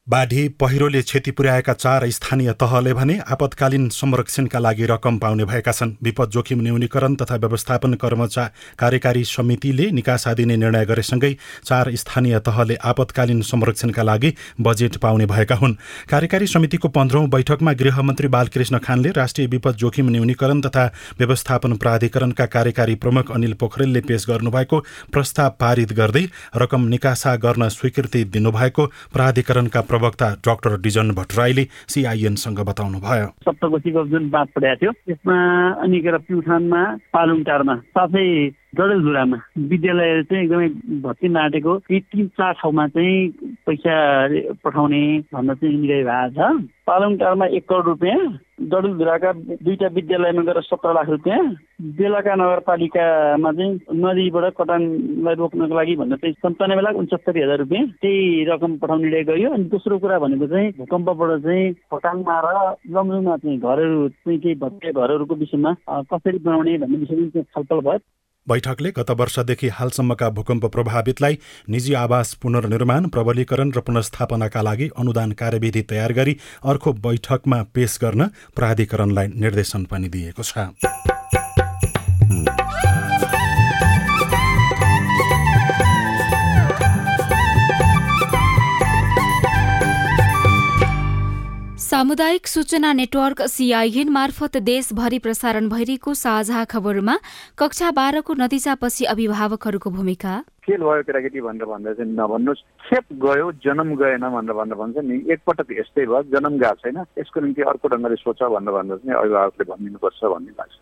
बाढी 0.08 0.48
पहिरोले 0.62 1.02
क्षति 1.02 1.32
पुर्याएका 1.32 1.74
चार 1.74 2.10
स्थानीय 2.10 2.52
तहले 2.54 2.94
भने 2.94 3.18
आपतकालीन 3.32 3.88
संरक्षणका 3.90 4.60
लागि 4.60 4.86
रकम 4.86 5.18
पाउने 5.18 5.46
भएका 5.46 5.72
छन्। 5.72 5.94
विपद 6.04 6.30
जोखिम 6.30 6.62
न्यूनीकरण 6.62 7.16
तथा 7.16 7.36
व्यवस्थापन 7.36 7.94
कर्मचारी 7.94 8.76
कार्यकारी 8.80 9.24
समितिले 9.26 9.90
निकासा 9.92 10.34
दिने 10.34 10.58
निर्णय 10.58 10.86
गरेसँगै 10.86 11.32
चार 11.66 11.90
स्थानीय 11.96 12.40
तहले 12.40 12.76
आपतकालीन 12.86 13.42
संरक्षणका 13.42 14.04
लागि 14.04 14.34
बजेट 14.62 14.98
पाउने 14.98 15.26
भएका 15.26 15.56
हुन्। 15.56 15.74
कार्यकारी 16.10 16.48
समितिको 16.48 16.88
पन्ध्रौं 16.90 17.30
बैठकमा 17.30 17.74
गृहमन्त्री 17.74 18.28
बालकृष्ण 18.28 18.80
खानले 18.86 19.12
राष्ट्रिय 19.18 19.48
विपद 19.48 19.76
जोखिम 19.76 20.10
न्यूनीकरण 20.10 20.62
तथा 20.62 20.86
व्यवस्थापन 21.20 21.76
प्राधिकरणका 21.78 22.46
कार्यकारी 22.48 22.96
प्रमुख 23.02 23.32
अनिल 23.32 23.54
पोखरेलले 23.56 24.02
पेश 24.06 24.26
गर्नुभएको 24.30 24.84
प्रस्ताव 25.12 25.50
पारित 25.60 25.94
गर्दै 25.94 26.26
रकम 26.58 26.88
निकासा 26.90 27.36
गर्न 27.42 27.70
स्वीकृति 27.72 28.24
दिनुभएको 28.30 28.86
प्राधिकरणका 29.14 29.82
प्रवक्ता 29.96 30.28
डाक्टर 30.46 30.78
डिजन 30.82 31.12
भट्टराईले 31.16 31.64
सिआइएनसँग 31.88 32.60
बताउनुभयो। 32.60 33.28
सप्तकोशीको 33.48 34.06
जुन 34.12 34.30
बाँध 34.30 34.50
पठाएको 34.56 34.80
थियो 34.82 34.92
त्यसमा 34.92 35.38
अनि 35.84 36.00
प्युठानमा 36.28 36.82
पालुङटारमा 37.14 37.76
साथै 37.96 38.28
डडेलधुरामा 38.78 39.38
विद्यालय 39.72 40.24
चाहिँ 40.30 40.44
एकदमै 40.44 40.68
भत्किन 41.04 41.38
आँटेको। 41.38 41.76
यी 41.92 42.00
तिन 42.12 42.28
चार 42.38 42.54
ठाउँमा 42.62 42.88
चाहिँ 42.96 43.20
पैसा 43.66 43.94
पठाउने 44.64 45.04
भन्न 45.34 45.54
चाहिँ 45.56 45.76
निर्णय 45.76 46.04
भएको 46.04 46.34
छ। 46.36 46.68
पालङटारमा 46.86 47.46
एक 47.58 47.64
करोड 47.70 47.86
रुपियाँ 47.86 48.20
डडेलधुराका 48.72 49.32
दुईटा 49.66 49.88
विद्यालयमा 49.96 50.42
गएर 50.48 50.62
सत्र 50.62 50.94
लाख 50.94 51.10
रुपियाँ 51.10 51.40
बेलाका 51.98 52.36
नगरपालिकामा 52.36 53.52
चाहिँ 53.52 53.74
नदीबाट 54.04 54.54
कटानलाई 54.60 55.36
रोक्नको 55.36 55.76
लागि 55.76 55.96
भन्दा 56.02 56.16
चाहिँ 56.22 56.34
सन्तानब्बे 56.46 56.84
लाख 56.86 56.96
उन्सत्तरी 56.96 57.42
हजार 57.42 57.58
रुपियाँ 57.66 57.86
त्यही 58.02 58.46
रकम 58.50 58.78
पठाउने 58.78 59.04
निर्णय 59.04 59.24
गरियो। 59.30 59.50
अनि 59.54 59.64
दोस्रो 59.74 59.98
कुरा 60.00 60.20
भनेको 60.20 60.48
चाहिँ 60.48 60.72
भूकम्पबाट 60.78 61.32
चाहिँ 61.44 61.74
खोटाङमा 61.90 62.36
र 62.46 62.50
लमजुङमा 62.96 63.38
चाहिँ 63.38 63.60
घरहरू 63.60 64.08
चाहिँ 64.10 64.40
केही 64.40 64.56
भत्किए 64.62 64.92
घरहरूको 64.94 65.36
विषयमा 65.36 65.72
कसरी 66.14 66.38
बनाउने 66.46 66.78
भन्ने 66.86 66.98
विषयमा 67.04 67.42
छलफल 67.42 67.82
भयो। 67.82 68.00
बैठकले 68.48 68.90
गत 68.92 69.12
वर्षदेखि 69.12 69.68
हालसम्मका 69.68 70.30
भूकम्प 70.30 70.66
प्रभावितलाई 70.66 71.38
निजी 71.70 71.94
आवास 71.94 72.34
पुनर्निर्माण 72.34 73.08
प्रबलीकरण 73.08 73.72
र 73.72 73.80
पुनर्स्थापनाका 73.82 74.62
लागि 74.62 74.90
अनुदान 74.98 75.32
कार्यविधि 75.32 75.82
तयार 75.90 76.14
गरी 76.14 76.38
अर्को 76.64 76.94
बैठकमा 77.02 77.62
पेश 77.74 77.98
गर्न 78.04 78.30
प्राधिकरणलाई 78.56 79.28
निर्देशन 79.36 79.86
पनि 79.86 80.10
दिएको 80.10 80.44
छ। 80.44 80.70
सामुदायिक 92.16 92.48
सूचना 92.48 92.92
नेटवर्क 92.94 93.42
सिआइएन 93.44 94.10
मार्फत 94.10 94.56
देशभरि 94.64 95.18
प्रसारण 95.20 95.68
भइरहेको 95.70 96.14
साझा 96.16 96.64
खबरमा 96.64 97.16
कक्षा 97.60 97.90
बाह्रको 97.92 98.34
नतिजापछि 98.40 99.04
अभिभावकहरूको 99.04 99.90
भूमिका। 99.92 100.34
फेल 100.64 100.80
भयो 100.80 101.04
केटाकेटी 101.04 101.42
भनेर 101.44 101.66
भन्दा 101.68 101.92
चाहिँ 101.92 102.12
नभन्नुहोस्। 102.16 102.62
खेप 102.88 103.06
गयो 103.20 103.52
जन्म 103.60 103.90
गएन 104.00 104.24
भनेर 104.32 104.54
भनेर 104.56 104.76
भन्छ 104.80 104.96
नि। 105.04 105.18
एकपटक 105.28 105.68
यस्तै 105.76 106.06
भयो 106.08 106.24
जन्म 106.32 106.56
गएको 106.56 106.80
छैन। 106.88 106.98
यसको 107.20 107.40
निम्ति 107.44 107.62
अर्को 107.68 107.88
ढङ्गले 107.92 108.16
सोच 108.24 108.40
भनेर 108.48 108.72
भन्दा 108.72 108.96
चाहिँ 108.96 109.20
अभिभावकले 109.20 109.64
भनिदिनुपर्छ 109.68 110.24
भन्ने 110.24 110.52
लाग्छ। 110.56 110.74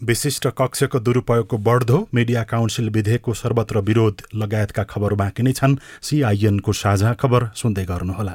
विशिष्ट 0.00 0.48
कक्षको 0.56 0.98
दुरुपयोगको 0.98 1.56
बढ्दो 1.60 1.98
मिडिया 2.14 2.42
काउन्सिल 2.48 2.88
विधेयकको 2.96 3.34
सर्वत्र 3.36 3.84
विरोध 3.84 4.24
लगायतका 4.32 4.84
खबर 4.88 5.14
बाँकी 5.20 5.42
नै 5.44 5.52
छन्। 5.52 5.76
सिआइएनको 6.08 6.72
साझा 6.72 7.12
खबर 7.20 7.52
सुन्दै 7.54 7.84
गर्नुहोला। 7.84 8.34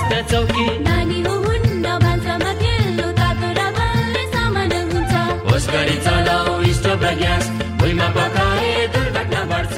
स्वास्थ्य 0.00 0.22
चौकी। 0.32 0.66
होस् 5.50 5.68
गरी 5.70 5.96
चलाऊ 6.04 6.72
स्टोभ 6.72 7.02
र 7.04 7.14
ग्यास 7.14 7.44
भुइँमा 7.80 8.08
पकाए 8.08 8.70
दुर्घटना 8.94 9.40
बढ्छ। 9.44 9.76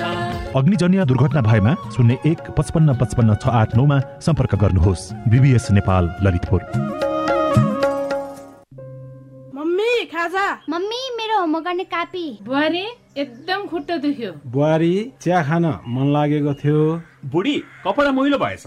अग्निजन्य 0.57 1.05
दुर्घटना 1.05 1.41
भएमा 1.43 1.73
शून्य 1.91 2.19
एक 2.27 2.51
पचपन्न 2.59 2.95
पचपन्न 2.95 3.35
छ 3.35 3.45
आठ 3.51 3.77
नौमा 3.77 3.99
सम्पर्क 4.21 4.55
गर्नुहोस्। 4.55 5.03
बिबिएस 5.29 5.71
नेपाल 5.71 6.05
ललितपुर। 6.23 6.61
खाजा। 10.13 10.47
मम्मी 10.69 11.01
मेरो 11.17 11.39
होमवर्क 11.41 11.65
गर्ने 11.65 11.85
कापी। 11.85 12.27
बुहारी 12.45 12.85
एकदम 13.17 13.67
खुट्टा 13.67 13.97
दुख्यो। 13.97 14.31
बुहारी 14.47 14.93
चिया 15.23 15.43
खान 15.43 15.65
मन 15.89 16.07
लागेको 16.13 16.53
थियो। 16.55 16.81
बुढी 17.33 17.57
कपडा 17.87 18.11
मैलो 18.13 18.39
भएछ। 18.39 18.67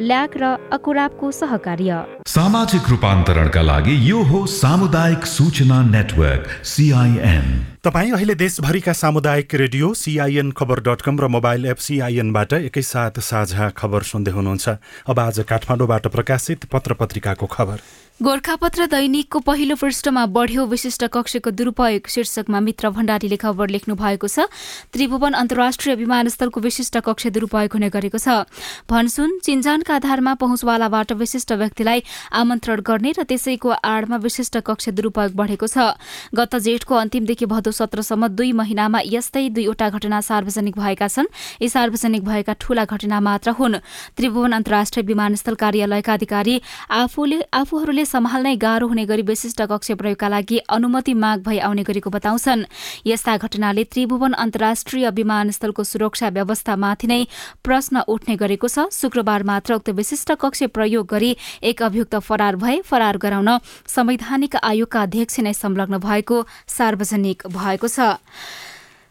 ल्याक 0.00 0.36
र 0.36 0.44
अकुराबको 0.72 1.30
सहकार्य। 1.30 2.24
सामाजिक 2.24 2.88
रूपान्तरणका 2.88 3.62
लागि 3.62 3.94
यो 4.08 4.22
हो 4.24 4.38
सामुदायिक 4.48 5.26
सूचना 5.28 5.80
नेटवर्क 5.86 6.64
सिआइएन 6.64 7.44
तपाईँ 7.84 8.12
अहिले 8.12 8.34
देशभरिका 8.34 8.92
सामुदायिक 8.96 9.54
radio 9.54 9.92
CIN 9.94 10.50
Khabar 10.56 10.80
dot 10.88 11.00
com 11.04 11.20
र 11.20 11.28
मोबाइल 11.28 11.66
एप 11.66 11.84
सिआइएनबाट 11.84 12.52
एकैसाथ 12.52 13.20
साझा 13.20 13.68
खबर 13.76 14.02
सुन्दै 14.08 14.32
हुनुहुन्छ। 14.32 14.68
अब 15.04 15.18
आज 15.20 15.40
काठमाडौँबाट 15.44 16.06
प्रकाशित 16.08 16.64
पत्र 16.72 16.94
पत्रिकाको 16.96 17.46
खबर। 17.46 17.78
गोर्खापत्र 18.20 18.84
दैनिकको 18.86 19.38
पहिलो 19.40 19.74
पृष्ठमा 19.80 20.24
बढ्यो 20.28 20.64
विशिष्ट 20.68 21.04
कक्षको 21.08 21.50
दुरूपयोग। 21.50 22.06
शीर्षकमा 22.06 22.60
मित्र 22.60 22.88
भण्डारीले 22.92 23.36
खबर 23.40 23.68
लेख्नु 23.72 23.94
भएको 23.96 24.28
छ 24.28 24.44
त्रिभुवन 24.92 25.32
अन्तर्राष्ट्रिय 25.32 25.94
विमानस्थलको 25.96 26.60
विशिष्ट 26.60 26.98
कक्ष 27.00 27.26
दुरूपयोग 27.32 27.72
हुने 27.72 27.88
गरेको 27.88 28.18
छ। 28.20 28.44
भनसुन 28.84 29.38
चिन्जानका 29.40 29.94
आधारमा 29.94 30.34
पहुँचवालाबाट 30.36 31.12
विशिष्ट 31.16 31.52
व्यक्तिलाई 31.64 32.02
आमन्त्रण 32.36 32.80
गर्ने 32.84 33.12
र 33.16 33.24
त्यसैको 33.24 33.68
आडमा 33.88 34.16
विशिष्ट 34.20 34.60
कक्ष 34.68 34.88
दुरूपयोग 35.00 35.32
बढेको 35.32 35.66
छ। 35.66 35.96
गत 36.36 36.56
जेठको 36.60 36.94
अन्तिमदेखि 37.00 37.48
भदौ 37.48 37.72
सत्रसम्म 37.72 38.28
दुई 38.36 38.52
महिनामा 38.52 39.00
यस्तै 39.08 39.48
दुईवटा 39.48 39.88
घटना 39.96 40.20
सार्वजनिक 40.20 40.76
भएका 40.76 41.08
छन्। 41.08 41.32
यी 41.56 41.68
सार्वजनिक 41.72 42.22
भएका 42.28 42.52
ठूला 42.60 42.84
घटना 42.84 43.16
मात्र 43.16 43.56
हुन्। 43.56 43.80
त्रिभुवन 44.12 44.52
अन्तर्राष्ट्रिय 44.52 45.08
विमानस्थल 45.08 45.54
कार्यालयका 45.56 46.12
अधिकारी 46.12 46.60
आफूले 47.00 47.40
आफूहरूले 47.48 48.08
सम्हाल्नै 48.10 48.54
गाह्रो 48.56 48.86
हुने 48.88 49.04
गरी 49.06 49.22
विशिष्ट 49.22 49.62
कक्ष 49.70 49.90
प्रयोगका 49.94 50.28
लागि 50.28 50.58
अनुमति 50.68 51.14
माग 51.14 51.42
भई 51.42 51.58
आउने 51.60 51.82
गरेको 51.86 52.10
बताउँछन्। 52.10 52.64
यस्ता 53.06 53.36
घटनाले 53.38 53.84
त्रिभुवन 53.86 54.32
अन्तर्राष्ट्रिय 54.34 55.10
विमानस्थलको 55.10 55.82
सुरक्षा 55.84 56.28
व्यवस्थामाथि 56.34 57.06
नै 57.06 57.20
प्रश्न 57.62 58.02
उठ्ने 58.08 58.36
गरेको 58.36 58.68
छ। 58.68 58.90
शुक्रबार 58.90 59.42
मात्र 59.44 59.74
उक्त 59.74 59.88
विशिष्ट 59.94 60.32
कक्ष 60.42 60.62
प्रयोग 60.74 61.06
गरी 61.06 61.36
एक 61.62 61.82
अभियुक्त 61.82 62.14
फरार 62.18 62.56
भए। 62.56 62.80
फरार 62.82 63.16
गराउन 63.18 63.50
संवैधानिक 63.86 64.56
आयोगका 64.56 65.02
अध्यक्ष 65.02 65.40
नै 65.40 65.54
संलग्न 65.54 65.98
भएको 66.00 66.44
सार्वजनिक 66.68 67.46
भएको 67.48 67.88
छ। 67.88 68.10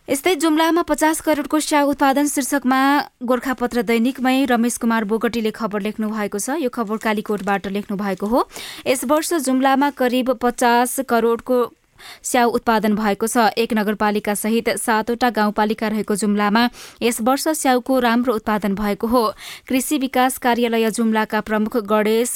यस्तै 0.10 0.32
जुम्लामा 0.42 0.82
पचास 0.90 1.20
करोड़को 1.22 1.60
स्याउ 1.62 1.90
उत्पादन 1.90 2.28
शीर्षकमा 2.28 2.78
गोर्खापत्र 3.30 3.82
दैनिकमै 3.86 4.34
रमेश 4.50 4.78
कुमार 4.82 5.06
बोगटीले 5.06 5.52
खबर 5.54 5.82
लेख्नु 5.86 6.10
भएको 6.10 6.40
छ। 6.40 6.58
यो 6.58 6.70
खबर 6.74 6.98
कालीकोटबाट 6.98 7.68
लेख्नु 7.70 7.98
भएको 7.98 8.26
हो। 8.26 8.42
यस 8.90 9.06
वर्ष 9.06 9.34
जुम्लामा 9.46 9.90
करिब 9.94 10.32
पचास 10.42 11.06
करोड़को 11.06 11.58
स्याउ 12.24 12.50
उत्पादन 12.52 12.96
भएको 12.96 13.28
छ। 13.28 13.50
एक 13.58 13.74
नगरपालिका 13.74 14.34
सहित 14.36 14.70
सातवटा 14.78 15.30
गाउँपालिका 15.30 15.88
रहेको 15.88 16.16
जुम्लामा 16.16 16.64
यस 17.02 17.22
वर्ष 17.22 17.48
स्याउको 17.56 18.00
राम्रो 18.00 18.34
उत्पादन 18.36 18.76
भएको 18.76 19.08
हो। 19.08 19.24
कृषि 19.68 19.98
विकास 19.98 20.38
कार्यालय 20.38 20.90
जुम्लाका 20.92 21.42
प्रमुख 21.42 21.78
गणेश 21.86 22.36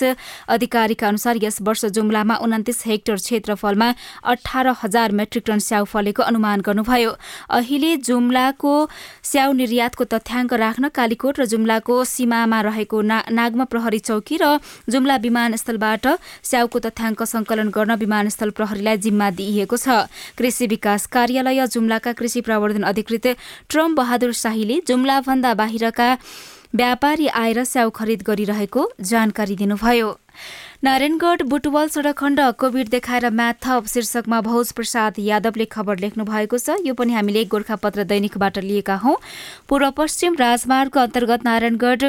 अधिकारीका 0.50 1.08
अनुसार 1.08 1.38
यस 1.44 1.62
वर्ष 1.62 1.86
जुम्लामा 1.96 2.36
उन्तिस 2.44 2.86
हेक्टर 2.86 3.16
क्षेत्रफलमा 3.16 3.94
अठार 4.24 4.68
हजार 4.84 5.12
मेट्रिक 5.12 5.44
टन 5.48 5.60
स्याउ 5.60 5.86
फलेको 5.86 6.24
अनुमान 6.24 6.62
गर्नुभयो। 6.62 7.12
अहिले 7.50 7.96
जुम्लाको 8.04 8.74
स्याउ 9.24 9.52
निर्यातको 9.54 10.04
तथ्याङ्क 10.14 10.54
राख्न 10.54 10.90
कालीकोट 10.90 11.40
र 11.40 11.46
जुम्लाको 11.46 12.04
सीमामा 12.06 12.60
रहेको 12.62 13.02
ना, 13.02 13.18
नागमा 13.32 13.66
प्रहरी 13.66 14.00
चौकी 14.00 14.38
र 14.42 14.60
जुम्ला 14.90 15.16
विमानस्थलबाट 15.18 16.06
स्याउको 16.44 16.80
तथ्याङ्क 16.80 17.24
संकलन 17.24 17.70
गर्न 17.70 17.96
विमानस्थल 17.96 18.50
प्रहरीलाई 18.52 18.98
जिम्मा 18.98 19.30
दिइएको 19.54 19.78
छ। 19.78 20.10
कृषि 20.38 20.68
विकास 20.68 21.06
कार्यालय 21.14 21.68
जुम्लाका 21.70 22.12
कृषि 22.14 22.42
प्रवर्धन 22.42 22.90
अधिकृत 22.90 23.28
ट्रम 23.70 23.96
बहादुर 23.96 24.34
शाहीले 24.34 24.82
जुम्लाभन्दा 24.88 25.54
बाहिरका 25.56 26.10
व्यापारी 26.74 27.28
आएर 27.30 27.64
स्याउ 27.64 27.90
खरिद 27.94 28.22
गरिरहेको 28.28 28.92
जानकारी 29.00 29.56
दिनुभयो। 29.56 30.08
नारायणगढ 30.84 31.42
बुटवल 31.46 31.88
सड़क 31.88 32.18
खण्ड 32.18 32.40
कोविड 32.58 32.90
देखाएर 32.90 33.30
म्याथ 33.30 33.68
शीर्षकमा 33.88 34.40
भौज 34.42 34.72
प्रसाद 34.74 35.20
यादवले 35.20 35.66
खबर 35.70 36.00
लेख्नु 36.00 36.24
भएको 36.26 36.58
छ। 36.58 36.82
यो 36.82 36.94
पनि 36.98 37.14
हामीले 37.14 37.46
गोर्खापत्र 37.46 38.04
दैनिकबाट 38.10 38.58
लिएका 38.66 38.96
हौं। 39.06 39.16
पूर्व 39.70 39.90
पश्चिम 39.94 40.36
राजमार्गको 40.36 41.00
अन्तर्गत 41.00 41.46
नारायणगढ 41.46 42.02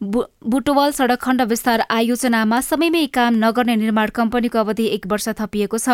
बुटवल 0.00 0.90
सड़क 0.92 1.20
खण्ड 1.20 1.42
विस्तार 1.42 1.82
आयोजनामा 1.90 2.60
समयमै 2.60 3.04
काम 3.08 3.34
नगर्ने 3.34 3.76
निर्माण 3.76 4.08
कम्पनीको 4.14 4.58
अवधि 4.58 4.84
एक 4.86 5.06
वर्ष 5.06 5.28
थपिएको 5.38 5.78
छ। 5.78 5.88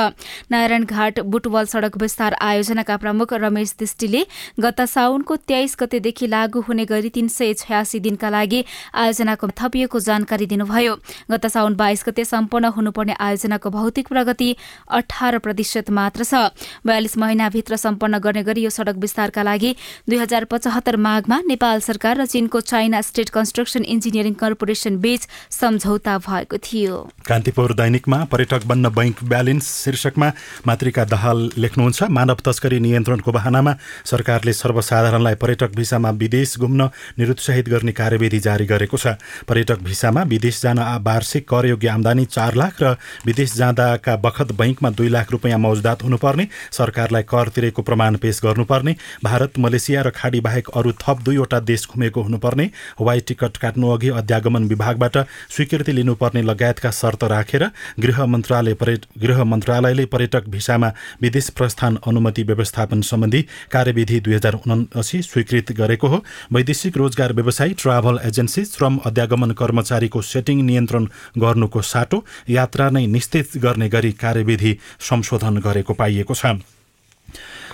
नारायणघाट 0.51 1.21
बुटवल 1.23 1.65
सड़क 1.65 1.97
विस्तार 1.97 2.35
आयोजनाका 2.43 2.97
प्रमुख 2.97 3.33
रमेश 3.35 3.75
दिष्टीले 3.79 4.25
गत 4.61 4.81
साउनको 4.91 5.37
तेइस 5.47 5.77
गतेदेखि 5.81 6.27
लागू 6.27 6.61
हुने 6.61 6.85
गरी 6.85 7.11
तीन 7.11 7.29
सय 7.29 7.55
छयासी 7.55 8.01
दिनका 8.01 8.31
लागि 8.31 8.65
आयोजनाको 8.93 9.49
थपिएको 9.55 10.01
जानकारी 10.01 10.47
दिनुभयो। 10.47 10.97
गत 11.31 11.47
साउन 11.47 11.75
बाइस 11.77 12.05
गते 12.07 12.25
सम्पन्न 12.25 12.75
हुनुपर्ने 12.75 13.15
आयोजनाको 13.21 13.71
भौतिक 13.71 14.09
प्रगति 14.09 14.51
अठार 14.91 15.39
प्रतिशत 15.39 15.91
मात्र 15.93 16.25
छ। 16.25 16.51
बयालिस 16.83 17.17
महिनाभित्र 17.19 17.77
सम्पन्न 17.79 18.19
गर्ने 18.19 18.43
गरी 18.43 18.63
यो 18.63 18.71
सड़क 18.73 18.97
विस्तारका 18.99 19.43
लागि 19.43 19.75
दुई 20.11 20.19
हजार 20.19 20.45
पचहत्तर 20.51 20.97
माघमा 20.99 21.41
नेपाल 21.47 21.81
सरकार 21.83 22.21
र 22.21 22.27
चीनको 22.27 22.61
China 22.67 23.01
state 23.01 23.29
construction 23.31 23.91
engineering 23.93 24.35
corporation 24.43 24.97
बीच 24.99 25.23
सम्झौता 25.53 26.17
भएको 26.27 26.57
थियो। 26.59 26.97
कान्तिपुर 27.29 27.73
दैनिकमा 27.75 28.19
पर्यटक 28.33 28.65
बन्न 28.67 28.89
बैंक 28.91 29.23
ब्यालेन्स 29.25 29.67
शीर्षकमा 29.85 30.29
मातृका 30.67 31.05
दहाल 31.07 31.39
लेख्नुहुन्छ 31.59 32.03
मानव 32.11 32.39
तस्करी 32.45 32.79
नियन्त्रणको 32.81 33.33
बहानामा 33.33 33.73
सरकारले 34.07 34.53
सर्वसाधारणलाई 34.55 35.35
पर्यटक 35.43 35.75
भिसामा 35.77 36.11
विदेश 36.23 36.59
घुम्न 36.59 36.89
निरुत्साहित 37.19 37.69
गर्ने 37.69 37.93
कार्यविधि 37.93 38.41
जारी 38.41 38.67
गरेको 38.67 38.97
छ। 38.97 39.15
पर्यटक 39.49 39.83
भिसामा 39.85 40.23
विदेश 40.33 40.61
जान 40.63 40.79
वार्षिक 41.03 41.49
करयोग्य 41.49 41.89
आमदानी 41.89 42.25
चार 42.27 42.55
लाख 42.55 42.83
र 42.83 42.97
विदेश 43.27 43.55
जाँदाका 43.55 44.17
बखत 44.25 44.53
बैंकमा 44.59 44.91
दुई 44.93 45.09
लाख 45.09 45.33
रुपियाँ 45.33 45.59
मौजदात 45.59 46.03
हुनुपर्ने 46.03 46.47
सरकारलाई 46.73 47.23
कर 47.29 47.49
तिरेको 47.55 47.83
प्रमाण 47.83 48.17
पेश 48.23 48.41
गर्नुपर्ने 48.45 48.97
भारत 49.25 49.59
मलेसिया 49.59 50.03
र 50.03 50.11
खाडी 50.13 50.41
बाहेक 50.41 50.69
अरू 50.75 50.93
थप 51.03 51.23
दुईवटा 51.25 51.61
देश 51.71 51.87
घुमेको 51.93 52.23
हुनुपर्ने 52.23 52.71
हवाई 53.01 53.21
टिकट 53.29 53.57
अघि 53.89 54.09
अध्यागमन 54.13 54.65
विभागबाट 54.65 55.17
स्वीकृति 55.51 55.93
लिनुपर्ने 55.93 56.43
लगायतका 56.43 56.91
शर्त 56.93 57.25
राखेर 57.25 57.65
गृह 58.01 58.25
मन्त्रालय 58.27 58.75
गृह 59.19 59.43
मन्त्रालयले 59.45 60.05
पर्यटक 60.07 60.49
भिसामा 60.49 60.93
विदेश 61.23 61.49
प्रस्थान 61.51 61.99
अनुमति 62.07 62.43
व्यवस्थापन 62.43 63.01
सम्बन्धी 63.03 63.43
कार्यविधि 63.73 64.21
दुई 64.21 64.35
हजार 64.35 64.55
उनासी 64.57 65.23
स्वीकृत 65.23 65.73
गरेको 65.73 66.09
हो। 66.09 66.23
वैदेशिक 66.53 66.97
रोजगार 66.97 67.33
व्यवसायी 67.33 67.75
ट्राभल 67.75 68.19
एजेन्सी 68.25 68.65
श्रम 68.65 68.99
अध्यागमन 69.07 69.51
कर्मचारीको 69.53 70.23
सेटिङ 70.23 70.63
नियन्त्रण 70.63 71.07
गर्नुको 71.39 71.83
साटो 71.85 72.25
यात्रा 72.51 72.91
नै 72.91 73.07
निश्चित 73.09 73.57
गर्ने 73.59 73.89
गरी 73.89 74.13
कार्यविधि 74.15 74.77
संशोधन 75.01 75.59
गरेको 75.61 75.95
पाइएको 75.95 76.35
छ। 76.35 76.47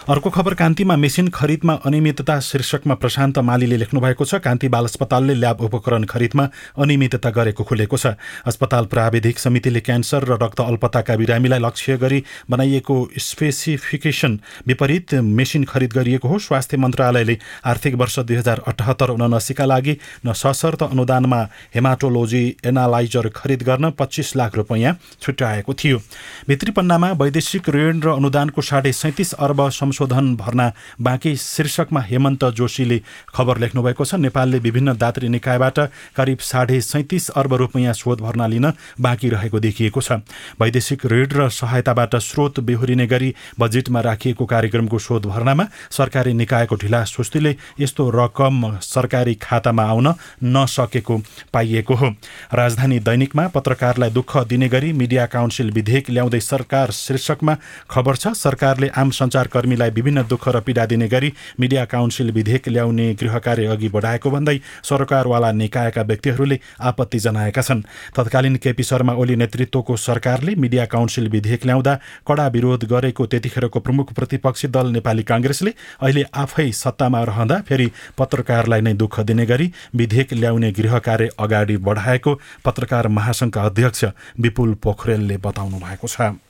अर्को 0.09 0.31
खबर 0.31 0.55
कान्तिमा 0.55 0.95
मेसिन 0.97 1.27
खरिदमा 1.29 1.73
अनियमितता 1.85 2.39
शीर्षकमा 2.41 2.95
प्रशान्त 2.95 3.39
मालीले 3.45 3.77
लेख्नु 3.77 4.01
भएको 4.01 4.25
छ। 4.25 4.35
कान्ति 4.41 4.69
बाल 4.73 4.85
अस्पतालले 4.85 5.35
ल्याब 5.35 5.61
उपकरण 5.61 6.05
खरिदमा 6.09 6.45
अनियमितता 6.81 7.31
गरेको 7.31 7.65
खुलेको 7.65 7.97
छ। 7.99 8.17
अस्पताल 8.49 8.85
प्राविधिक 8.89 9.39
समितिले 9.39 9.81
क्यान्सर 9.85 10.25
र 10.25 10.39
रक्त 10.41 10.61
अल्पताका 10.63 11.17
बिरामीलाई 11.17 11.61
लक्ष्य 11.61 11.97
गरी 12.01 12.23
बनाइएको 12.49 12.97
स्पेसिफिकेसन 13.21 14.39
विपरीत 14.67 15.15
मेसिन 15.21 15.65
खरिद 15.69 15.93
गरिएको 15.93 16.29
हो। 16.29 16.39
स्वास्थ्य 16.41 16.77
मन्त्रालयले 16.79 17.37
आर्थिक 17.69 17.95
वर्ष 18.01 18.19
दुई 18.25 18.37
हजार 18.41 18.65
अठहत्तर 18.67 19.13
उनासीका 19.13 19.65
लागि 19.67 19.97
सशर्त 20.25 20.83
अनुदानमा 20.89 21.43
हेमाटोलोजी 21.75 22.43
एनालाइजर 22.65 23.29
खरिद 23.37 23.63
गर्न 23.63 23.91
पच्चिस 23.93 24.37
लाख 24.37 24.57
रुपियाँ 24.57 24.97
छुट्याएको 25.21 25.75
थियो। 25.75 26.01
भित्री 26.49 26.73
पन्नामा 26.73 27.13
वैदेशिक 27.21 27.69
ऋण 27.69 28.01
र 28.01 28.17
अनुदानको 28.17 28.63
साढे 28.63 28.93
सैतिस 28.95 29.33
अर्ब 29.37 29.69
संशोधन 29.99 30.35
भर्ना 30.37 30.71
बाँकी 31.01 31.35
शीर्षकमा 31.37 32.01
हेमन्त 32.01 32.45
जोशीले 32.55 33.01
खबर 33.35 33.59
लेख्नुभएको 33.59 34.05
छ। 34.05 34.15
नेपालले 34.17 34.59
विभिन्न 34.61 34.95
दात्री 34.95 35.29
निकायबाट 35.29 35.79
करिब 36.17 36.39
साढे 36.41 36.81
सैतिस 36.81 37.29
अर्ब 37.33 37.55
रुपियाँ 37.55 37.93
स्रोत 37.93 38.21
भर्ना 38.21 38.47
लिन 38.47 38.71
बाँकी 39.01 39.29
रहेको 39.29 39.59
देखिएको 39.59 40.01
छ। 40.01 40.23
वैदेशिक 40.61 41.07
ऋण 41.07 41.27
र 41.29 41.49
सहायताबाट 41.51 42.17
स्रोत 42.17 42.61
बेहोरिने 42.61 43.07
गरी 43.07 43.35
बजेटमा 43.59 44.01
राखिएको 44.01 44.47
कार्यक्रमको 44.47 44.99
स्रोत 44.99 45.27
भर्नामा 45.27 45.67
सरकारी 45.91 46.33
निकायको 46.35 46.75
ढिला 46.77 47.03
सुस्तीले 47.07 47.57
यस्तो 47.81 48.09
रकम 48.15 48.79
सरकारी 48.79 49.35
खातामा 49.43 49.83
आउन 49.85 50.15
नसकेको 50.45 51.19
पाइएको 51.53 51.95
हो। 51.95 52.15
राजधानी 52.55 52.99
दैनिकमा 53.01 53.47
पत्रकारलाई 53.51 54.11
दुःख 54.11 54.37
दिने 54.47 54.69
गरी 54.69 54.93
मिडिया 54.95 55.27
काउन्सिल 55.27 55.71
विधेयक 55.73 56.11
ल्याउँदै 56.11 56.41
सरकार 56.43 56.91
शीर्षकमा 56.93 57.57
खबर 57.91 58.17
छ। 58.17 58.29
सरकारले 58.39 58.89
आम 58.97 59.11
सञ्चारकर्मीलाई 59.11 59.88
विभिन्न 59.91 60.23
दुःख 60.29 60.49
र 60.49 60.61
पीडा 60.61 60.85
दिने 60.87 61.09
गरी 61.09 61.33
मिडिया 61.61 61.85
काउन्सिल 61.87 62.31
विधेयक 62.33 62.69
ल्याउने 62.69 63.13
गृह 63.15 63.39
कार्य 63.39 63.67
अघि 63.67 63.89
बढाएको 63.89 64.31
भन्दै 64.31 64.59
सरकारवाला 64.83 65.53
निकायका 65.53 66.03
व्यक्तिहरूले 66.03 66.59
आपत्ति 66.81 67.19
जनाएका 67.19 67.63
छन्। 67.63 67.83
तत्कालीन 68.17 68.57
केपी 68.57 68.83
शर्मा 68.83 69.13
ओली 69.15 69.37
नेतृत्वको 69.37 69.97
सरकारले 69.99 70.55
मिडिया 70.57 70.85
काउन्सिल 70.87 71.29
विधेयक 71.29 71.67
ल्याउँदा 71.67 71.95
कडा 72.27 72.47
विरोध 72.49 72.85
गरेको 72.85 73.27
त्यतिखेरको 73.27 73.81
प्रमुख 73.81 74.13
प्रतिपक्षी 74.15 74.69
दल 74.69 74.93
नेपाली 74.93 75.23
काङ्ग्रेसले 75.25 75.73
अहिले 76.03 76.25
आफै 76.35 76.71
सत्तामा 76.75 77.23
रहँदा 77.25 77.61
फेरि 77.69 77.91
पत्रकारलाई 78.19 78.81
नै 78.81 78.95
दुःख 78.95 79.21
दिने 79.23 79.47
गरी 79.47 79.71
विधेयक 79.95 80.33
ल्याउने 80.35 80.73
गृह 80.73 80.99
कार्य 81.01 81.29
अगाडि 81.39 81.77
बढाएको 81.87 82.35
पत्रकार 82.65 83.09
महासंघका 83.11 83.63
अध्यक्ष 83.63 84.05
विपुल 84.41 84.75
पोखरेलले 84.83 85.37
बताउनु 85.39 85.79
भएको 85.79 86.09
छ। 86.09 86.48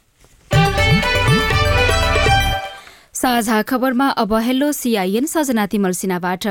साझा 3.19 3.57
खबरमा 3.69 4.07
अब 4.23 4.33
हेलो 4.47 4.67
सिआइएन 4.73 5.25
सजना 5.27 5.65
तिमल 5.67 5.93
सिनाबाट 6.01 6.45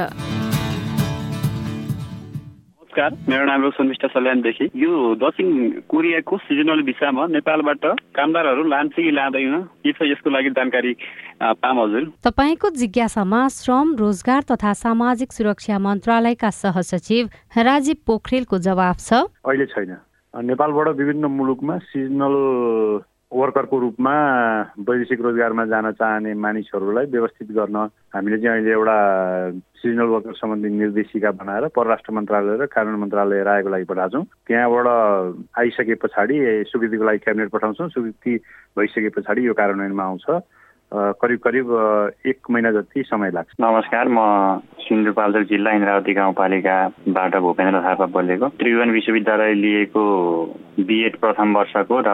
नमस्कार 2.76 3.12
मेरो 3.30 3.46
नाम 3.46 3.62
रोशन 3.64 3.88
विष्ट 3.88 4.06
सल्यानदेखि। 4.08 4.66
यो 4.76 4.92
दक्षिण 5.16 5.48
कोरियाको 5.88 6.38
सिजनल 6.38 6.82
भिसामा 6.84 7.24
नेपालबाट 7.28 7.84
कामदारहरू 8.20 8.64
लान्छ 8.68 8.94
कि 8.96 9.12
लाँदैन 9.16 9.56
के 9.80 9.92
छ 9.96 10.12
यसको 10.12 10.30
लागि 10.30 10.50
जानकारी 10.60 10.94
पाऊँ 11.64 11.78
हजुर। 11.80 12.04
तपाईँको 12.28 12.68
जिज्ञासामा 12.76 13.42
श्रम 13.56 13.96
रोजगार 13.96 14.42
तथा 14.52 14.72
सामाजिक 14.84 15.30
सुरक्षा 15.32 15.80
मन्त्रालयका 15.80 16.50
सहसचिव 16.52 17.24
राजीव 17.64 17.98
पोखरेलको 18.04 18.58
जवाफ 18.68 18.98
छ। 19.00 19.24
अहिले 19.48 19.66
छैन। 19.72 19.92
नेपालबाट 20.34 20.88
विभिन्न 21.00 21.26
मुलुकमा 21.32 21.78
सिजनल 21.88 22.36
वर्करको 23.38 23.80
रूपमा 23.80 24.14
वैदेशिक 24.82 25.22
रोजगारमा 25.22 25.66
जान 25.66 25.92
चाहने 25.92 26.34
मानिसहरूलाई 26.34 27.06
व्यवस्थित 27.06 27.52
गर्न 27.52 27.78
हामीले 28.16 28.38
चाहिँ 28.38 28.58
अहिले 28.58 28.72
एउटा 28.72 28.98
सिजनल 29.78 30.10
वर्कर 30.14 30.34
सम्बन्धी 30.34 30.70
निर्देशिका 30.70 31.32
बनाएर 31.32 31.68
परराष्ट्र 31.78 32.14
मन्त्रालय 32.18 32.58
र 32.58 32.66
कानुन 32.66 33.00
मन्त्रालय 33.00 33.44
रायको 33.44 33.70
लागि 33.70 33.86
पठाएको 33.86 34.22
त्यहाँबाट 34.48 34.88
आइसके 35.60 35.96
पछाडि 36.02 36.36
स्वीकृतिको 36.70 37.04
लागि 37.06 37.20
क्याबिनेट 37.26 37.50
पठाउँछौँ। 37.54 37.90
स्वीकृति 37.90 38.34
भइसके 38.78 39.10
पछाडि 39.10 39.48
यो 39.48 39.54
कार्यान्वयनमा 39.54 40.04
आउँछ। 40.04 40.26
करिब 40.92 41.40
करिब 41.40 41.72
एक 42.26 42.50
महिना 42.52 42.72
जति 42.72 43.04
समय 43.04 43.32
लाग्छ। 43.32 43.56
नमस्कार 43.62 44.08
म 44.08 44.20
सिन्धुपाल्चोक 44.88 45.44
जिल्ला 45.48 45.72
इन्द्रावती 45.76 46.14
गाउँपालिकाबाट 46.14 47.36
भूपेन्द्र 47.36 47.82
थापा 47.84 48.06
बोलेको। 48.08 48.48
त्रिभुवन 48.56 48.90
विश्वविद्यालय 48.92 49.54
लिएको 49.54 50.04
बिएड 50.80 51.18
प्रथम 51.20 51.56
वर्षको 51.58 52.00
र 52.08 52.10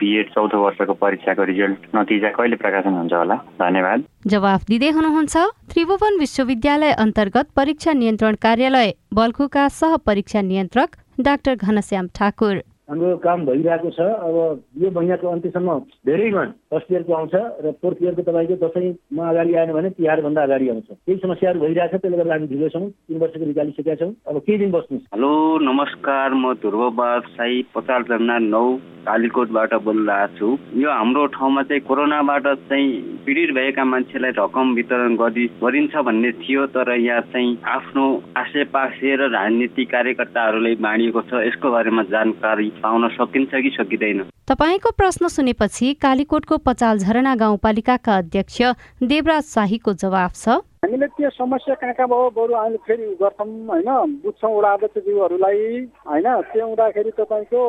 बिएड 0.00 0.28
चौथो 0.34 0.58
वर्षको 0.64 0.94
परीक्षाको 0.94 1.44
रिजल्ट 1.44 1.78
नतिजा 1.96 2.28
कहिले 2.32 2.56
प्रकाशन 2.56 2.94
हुन्छ 2.94 3.12
होला? 3.12 3.36
धन्यवाद। 3.60 4.04
जवाफ 4.26 4.64
दिँदै 4.64 4.90
हुनुहुन्छ 4.90 5.36
त्रिभुवन 5.70 6.18
विश्वविद्यालय 6.18 6.92
अन्तर्गत 7.04 7.46
परीक्षा 7.56 7.92
नियन्त्रण 7.92 8.34
कार्यालय 8.42 8.94
बल्खुका 9.14 9.68
सह 9.70 9.96
परीक्षा 10.06 10.40
नियन्त्रक 10.42 10.96
डाक्टर 11.20 11.54
घनश्याम 11.56 12.06
ठाकुर। 12.16 12.62
हाम्रो 12.88 13.16
काम 13.18 13.44
भइरहेको 13.46 13.90
छ। 13.90 14.00
अब 14.00 14.62
यो 14.82 14.90
महिनाको 14.90 15.28
अन्त्यसम्म 15.28 15.78
धेरैमा 16.06 16.44
फर्स्ट 16.70 16.92
इयरको 16.92 17.12
आउँछ 17.14 17.34
र 17.64 17.72
फोर्थ 17.80 18.02
इयरको 18.02 18.22
तपाईँको 18.22 18.56
दसैँमा 18.60 19.28
अगाडि 19.30 19.54
आएन 19.54 19.72
भने 19.72 19.90
तिहारभन्दा 19.96 20.42
अगाडि 20.42 20.68
आउँछ। 20.68 20.88
केही 20.92 21.18
समस्याहरू 21.18 21.60
भइरहेछ 21.60 21.90
त्यसले 21.90 22.16
गर्दा 22.16 22.34
हामी 22.34 22.46
ढिलो 22.46 22.68
छौँ 22.68 22.88
तिन 22.90 23.18
वर्षको 23.18 23.46
निकालिसकेका 23.46 23.94
छौँ। 23.96 24.12
अब 24.28 24.38
केही 24.44 24.58
दिन 24.58 24.70
बस्नुहोस्। 24.70 25.08
हेलो 25.14 25.32
नमस्कार 25.64 26.34
म 26.34 26.52
ध्रुव 26.60 26.90
बासाई 26.92 27.64
पचास 27.74 28.04
जम्ना 28.08 28.38
नौ 28.52 28.66
कालीकोटबाट 29.06 29.74
बोलिरहेको 29.84 30.38
छु 30.38 30.80
यो 30.80 30.90
हाम्रो 30.90 31.26
ठाउँमा 31.36 31.62
चाहिँ 31.62 31.82
कोरोनाबाट 31.88 32.46
चाहिँ 32.68 32.90
पीडित 33.26 33.50
भएका 33.54 33.84
मान्छेलाई 33.84 34.32
रकम 34.38 34.74
वितरण 34.74 35.16
गरि 35.16 35.46
गरिन्छ 35.62 35.96
भन्ने 36.06 36.32
थियो 36.42 36.66
तर 36.74 36.90
यहाँ 36.96 37.20
चाहिँ 37.32 37.56
आफ्नो 37.76 38.04
आसेपासे 38.36 39.14
र 39.16 39.30
राजनीतिक 39.30 39.90
कार्यकर्ताहरूलाई 39.90 40.74
बाँडिएको 40.84 41.20
छ। 41.22 41.46
यसको 41.46 41.70
बारेमा 41.70 42.02
जानकारी 42.10 42.68
पाउन 42.82 43.08
सकिन्छ 43.16 43.52
कि 43.54 43.70
सकिँदैन? 43.78 44.22
तपाईँको 44.48 44.90
प्रश्न 44.96 45.28
सुनेपछि 45.28 45.92
कालीकोटको 46.02 46.56
पचाल 46.66 46.98
झरना 46.98 47.34
गाउँपालिकाका 47.34 48.16
अध्यक्ष 48.16 48.62
देवराज 49.02 49.42
शाहीको 49.44 49.92
जवाफ 49.94 50.32
छ। 50.34 50.60
हामीले 50.84 51.06
त्यो 51.16 51.30
समस्या 51.32 51.74
कहाँ 51.80 51.94
कहाँ 51.96 52.08
भयो 52.12 52.30
बरु 52.36 52.54
हामीले 52.54 52.78
फेरि 52.84 53.04
गर्छौँ 53.16 53.48
होइन? 53.72 53.88
बुझ्छौँ 54.20 54.52
वडा 54.52 54.72
अध्यक्षज्यूहरूलाई 54.76 55.60
होइन? 56.04 56.26
त्यो 56.52 56.66
हुँदाखेरि 56.68 57.10
तपाईँको 57.16 57.60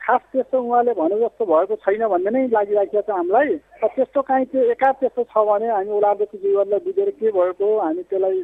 खास 0.00 0.20
त्यस्तो 0.32 0.56
उहाँले 0.56 0.92
भने 0.96 1.16
जस्तो 1.20 1.44
भएको 1.44 1.74
छैन 1.84 2.02
भन्ने 2.08 2.30
नै 2.32 2.46
लागिराखेको 2.56 3.02
छ 3.04 3.10
हामीलाई। 3.12 3.48
त्यस्तो 3.92 4.20
काहीँ 4.24 4.46
त्यो 4.48 4.62
एकाध 4.72 4.94
त्यस्तो 5.00 5.22
छ 5.28 5.34
भने 5.44 5.68
हामी 5.68 5.90
वडा 5.92 6.10
अध्यक्षज्यूहरूलाई 6.16 6.80
बुझेर 6.80 7.10
के 7.20 7.28
भएको 7.36 7.68
हामी 7.76 8.02
त्यसलाई 8.08 8.40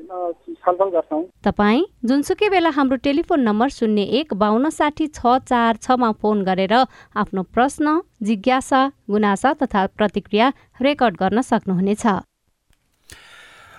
छलफल 0.60 0.88
गर्छौँ। 0.92 1.22
तपाईँ 1.40 1.82
जुनसुकै 2.04 2.48
बेला 2.52 2.70
हाम्रो 2.76 2.96
टेलिफोन 3.00 3.40
नम्बर 3.48 3.68
शून्य 3.78 4.02
एक 4.20 4.34
बाहन्न 4.36 4.68
साठी 4.68 5.06
छ 5.08 5.40
चार 5.48 5.80
छमा 5.80 6.10
फोन 6.20 6.44
गरेर 6.44 6.74
आफ्नो 7.16 7.42
प्रश्न 7.56 8.00
जिज्ञासा 8.28 8.82
गुनासा 9.10 9.52
तथा 9.62 9.86
प्रतिक्रिया 9.96 10.52
रेकर्ड 10.82 11.16
गर्न 11.16 11.40
सक्नुहुनेछ। 11.40 12.06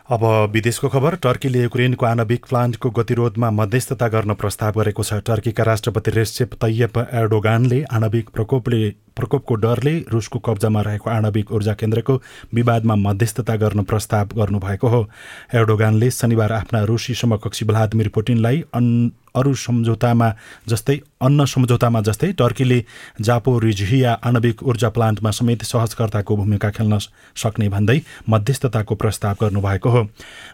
अब 0.03 0.23
विदेशको 0.51 0.87
खबर 0.89 1.15
टर्कीले 1.23 1.61
युक्रेनको 1.63 2.05
आणविक 2.05 2.45
प्लान्टको 2.45 2.89
गतिरोधमा 2.91 3.49
मध्यस्थता 3.51 4.07
गर्न 4.07 4.33
प्रस्ताव 4.35 4.79
गरेको 4.79 5.03
छ। 5.03 5.13
टर्कीका 5.23 5.63
राष्ट्रपति 5.63 6.11
रेसेप 6.11 6.53
तैयप 6.59 6.97
एर्डोगानले 6.99 7.81
आणविक 7.87 8.29
प्रकोपले 8.29 8.89
प्रकोपको 9.15 9.55
डरले 9.55 9.95
रुसको 10.11 10.39
कब्जामा 10.39 10.81
रहेको 10.81 11.09
आणविक 11.09 11.51
ऊर्जा 11.51 11.73
केन्द्रको 11.79 12.21
विवादमा 12.53 12.95
मध्यस्थता 12.99 13.55
गर्न 13.55 13.83
प्रस्ताव 13.83 14.35
गर्नुभएको 14.35 14.87
हो। 14.87 15.07
एर्डोगानले 15.55 16.11
शनिबार 16.11 16.51
आफ्ना 16.51 16.83
रुसी 16.83 17.13
समकक्षी 17.15 17.65
भ्लादिमिर 17.65 18.07
पुटिनलाई 18.09 18.63
अन 18.73 19.11
अरू 19.35 19.53
सम्झौतामा 19.55 20.29
जस्तै 20.69 20.97
अन्न 21.21 21.45
सम्झौतामा 21.45 22.01
जस्तै 22.01 22.31
टर्कीले 22.39 22.79
जापोरिझिया 23.21 24.11
आणविक 24.23 24.63
ऊर्जा 24.63 24.89
प्लान्टमा 24.89 25.31
समेत 25.31 25.63
सहजकर्ताको 25.63 26.35
भूमिका 26.37 26.69
खेल्न 26.69 26.97
सक्ने 27.35 27.69
भन्दै 27.69 27.99
मध्यस्थताको 28.29 28.95
प्रस्ताव 28.95 29.35
गर्नुभएको 29.41 29.89
हो। 29.89 30.03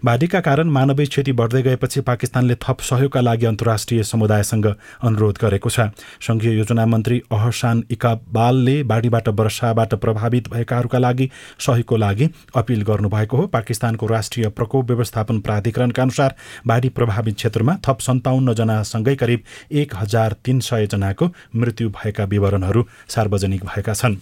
बाढीका 0.05 0.39
कारण 0.39 0.69
मानवीय 0.69 1.05
क्षति 1.05 1.31
बढ्दै 1.31 1.61
गएपछि 1.61 2.01
पाकिस्तानले 2.01 2.55
थप 2.63 2.81
सहयोगका 2.81 3.21
लागि 3.21 3.45
अन्तर्राष्ट्रिय 3.45 4.03
समुदायसँग 4.03 4.65
अनुरोध 5.03 5.37
गरेको 5.41 5.69
छ। 5.69 5.89
संघीय 6.21 6.57
योजना 6.57 6.85
मन्त्री 6.85 7.21
अहसान 7.31 7.83
इकाबालले 7.91 8.75
बाढीबाट 8.83 9.29
वर्षाबाट 9.39 9.93
प्रभावित 9.95 10.49
भएकाहरूका 10.49 10.99
लागि 10.99 11.29
सहयोगको 11.59 11.97
लागि 11.97 12.29
अपिल 12.55 12.81
गर्नुभएको 12.83 13.37
हो। 13.37 13.47
पाकिस्तानको 13.47 14.05
राष्ट्रिय 14.07 14.47
प्रकोप 14.49 14.85
व्यवस्थापन 14.85 15.39
प्राधिकरणका 15.41 16.01
अनुसार 16.01 16.35
बाढी 16.67 16.89
प्रभावित 16.91 17.35
क्षेत्रमा 17.35 17.77
थप 17.87 17.99
सन्ताउन्न 18.01 18.53
जनासँगै 18.69 19.15
करिब 19.15 19.43
एक 19.73 19.95
हजार 19.95 20.35
तिन 20.45 20.59
सय 20.61 20.87
जनाको 20.87 21.25
मृत्यु 21.55 21.89
भएका 21.89 22.23
विवरणहरू 22.23 22.85
सार्वजनिक 23.09 23.63
भएका 23.65 23.93
छन्। 23.93 24.15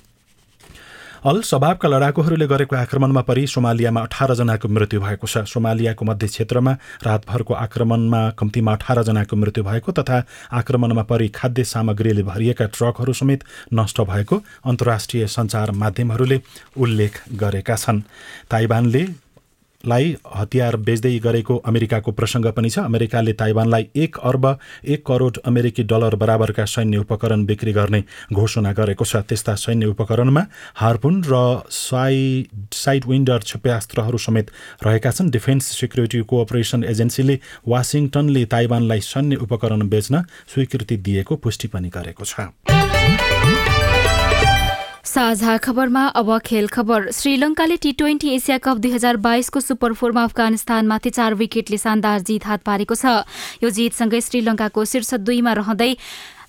अल 1.26 1.42
सबाबका 1.42 1.88
लडाकुहरूले 1.90 2.48
गरेको 2.48 2.76
आक्रमणमा 2.76 3.22
परि 3.22 3.46
सोमालियामा 3.48 4.02
अठार 4.02 4.34
जनाको 4.36 4.68
मृत्यु 4.70 5.00
भएको 5.02 5.28
छ। 5.28 5.44
सोमालियाको 5.44 6.06
मध्य 6.06 6.28
क्षेत्रमा 6.28 6.72
रातभरको 7.04 7.54
आक्रमणमा 7.56 8.22
कम्तीमा 8.40 8.72
अठार 8.72 9.04
जनाको 9.04 9.36
मृत्यु 9.36 9.64
भएको 9.64 9.92
तथा 9.92 10.24
आक्रमणमा 10.54 11.04
परि 11.04 11.28
खाद्य 11.36 11.64
सामग्रीले 11.66 12.24
भरिएका 12.24 12.66
ट्रकहरू 12.70 13.14
समेत 13.14 13.44
नष्ट 13.74 14.02
भएको 14.02 14.36
अन्तर्राष्ट्रिय 14.66 15.28
सञ्चार 15.28 15.72
माध्यमहरूले 15.74 16.42
उल्लेख 16.78 17.14
गरेका 17.36 17.76
छन्। 17.76 18.02
ताइवानले 18.52 19.27
लाई 19.86 20.16
हतियार 20.36 20.76
बेच्दै 20.82 21.18
गरेको 21.20 21.56
अमेरिकाको 21.66 22.12
प्रसङ्ग 22.12 22.48
पनि 22.52 22.70
छ। 22.70 22.80
अमेरिकाले 22.82 23.34
ताइवानलाई 23.34 23.88
एक 23.96 24.18
अर्ब 24.24 24.46
एक 24.86 25.06
करोड 25.06 25.38
अमेरिकी 25.46 25.84
डलर 25.84 26.16
बराबरका 26.18 26.66
सैन्य 26.66 26.98
उपकरण 26.98 27.46
बिक्री 27.46 27.74
गर्ने 27.74 28.04
घोषणा 28.34 28.72
गरेको 28.74 29.06
छ। 29.06 29.22
त्यस्ता 29.30 29.56
सैन्य 29.56 29.86
उपकरणमा 29.94 30.44
हार्पुन 30.76 31.24
र 31.30 31.62
साइ 31.70 32.18
साइड 32.74 33.06
विन्डर 33.06 33.40
क्षेप्यास्त्रहरू 33.46 34.18
समेत 34.18 34.52
रहेका 34.84 35.12
छन्। 35.12 35.30
डिफेन्स 35.32 35.66
सिक्युरिटी 35.78 36.22
कोअपरेसन 36.26 36.84
एजेन्सीले 36.84 37.40
वासिङटनले 37.68 38.46
ताइवानलाई 38.50 39.02
सैन्य 39.06 39.36
उपकरण 39.46 39.88
बेच्न 39.88 40.26
स्वीकृति 40.54 40.98
दिएको 41.06 41.36
पुष्टि 41.38 41.68
पनि 41.70 41.90
गरेको 41.94 42.26
छ। 42.26 42.50
साझा 45.08 45.56
खबरमा 45.58 46.06
अब 46.20 46.38
खेल 46.46 46.68
खबर। 46.68 47.12
श्रीलङ्काले 47.12 47.76
टी 47.78 47.92
ट्वेन्टी 47.94 48.30
एसिया 48.30 48.58
कप 48.60 48.78
दुई 48.78 48.92
हजार 48.92 49.18
बाइसको 49.24 49.60
सुपर 49.60 49.94
फोरमा 49.96 50.24
अफगानिस्तानमाथि 50.24 51.10
चार 51.10 51.34
विकेटले 51.34 51.78
शानदार 51.78 52.20
जित 52.28 52.46
हात 52.46 52.62
पारेको 52.68 52.96
छ। 52.96 53.24
यो 53.64 53.70
जितसँगै 53.72 54.20
श्रीलङ्काको 54.22 54.86
शीर्ष 54.86 55.14
दुईमा 55.24 55.54
रहँदै 55.54 55.92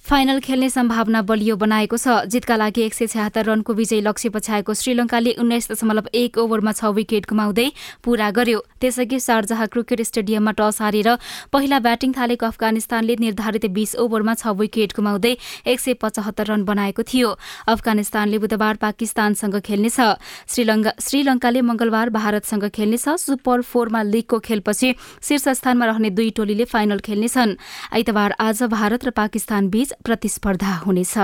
फाइनल 0.09 0.38
खेल्ने 0.40 0.68
सम्भावना 0.71 1.21
बलियो 1.29 1.55
बनाएको 1.61 1.97
छ। 1.97 2.33
जितका 2.33 2.57
लागि 2.57 2.83
एक 2.83 2.94
सय 2.94 3.07
छ्यात्तर 3.07 3.44
रनको 3.44 3.73
विजय 3.77 4.01
लक्ष्य 4.01 4.29
पछ्याएको 4.33 4.75
श्रीलङ्काले 4.75 5.33
उन्नाइस 5.37 5.68
दशमलव 5.68 6.09
एक 6.16 6.38
ओभरमा 6.40 6.73
छ 6.73 6.97
विकेट 6.97 7.29
गुमाउँदै 7.29 7.68
पूरा 8.01 8.31
गर्यो। 8.33 8.59
त्यसअघि 8.81 9.18
शारजाह 9.21 9.64
क्रिकेट 9.68 10.01
स्टेडियममा 10.03 10.53
टस 10.57 10.81
हारेर 10.81 11.09
पहिला 11.53 11.79
ब्याटिङ 11.85 12.12
थालेको 12.16 12.47
अफगानिस्तानले 12.47 13.16
निर्धारित 13.21 13.66
बीस 13.68 13.94
ओभरमा 14.01 14.35
छ 14.35 14.57
विकेट 14.57 14.97
गुमाउँदै 14.97 15.37
एक 15.68 15.81
सय 15.81 15.94
पचहत्तर 16.01 16.57
रन 16.57 16.64
बनाएको 16.64 17.03
थियो। 17.05 17.29
अफगानिस्तानले 17.68 18.38
बुधबार 18.40 18.81
पाकिस्तानसँग 18.81 19.61
खेल्नेछ। 19.61 20.01
श्रीलङ्का 20.49 20.92
श्रीलङ्काले 21.05 21.61
मंगलबार 21.68 22.09
भारतसँग 22.16 22.64
खेल्नेछ। 22.73 23.09
सुपर 23.21 23.61
फोरमा 23.61 24.03
लिगको 24.09 24.38
खेलपछि 24.40 24.94
शीर्ष 25.21 25.61
स्थानमा 25.61 25.85
रहने 25.85 26.11
दुई 26.16 26.31
टोलीले 26.33 26.64
फाइनल 26.64 26.99
खेल्नेछन्। 27.05 27.57
आइतबार 27.92 28.40
आज 28.40 28.62
भारत 28.73 29.05
र 29.05 29.11
पाकिस्तान 29.12 29.68
बीच 29.68 29.97
प्रतिस्पर्धा 30.05 30.73
हुनेछ। 30.87 31.15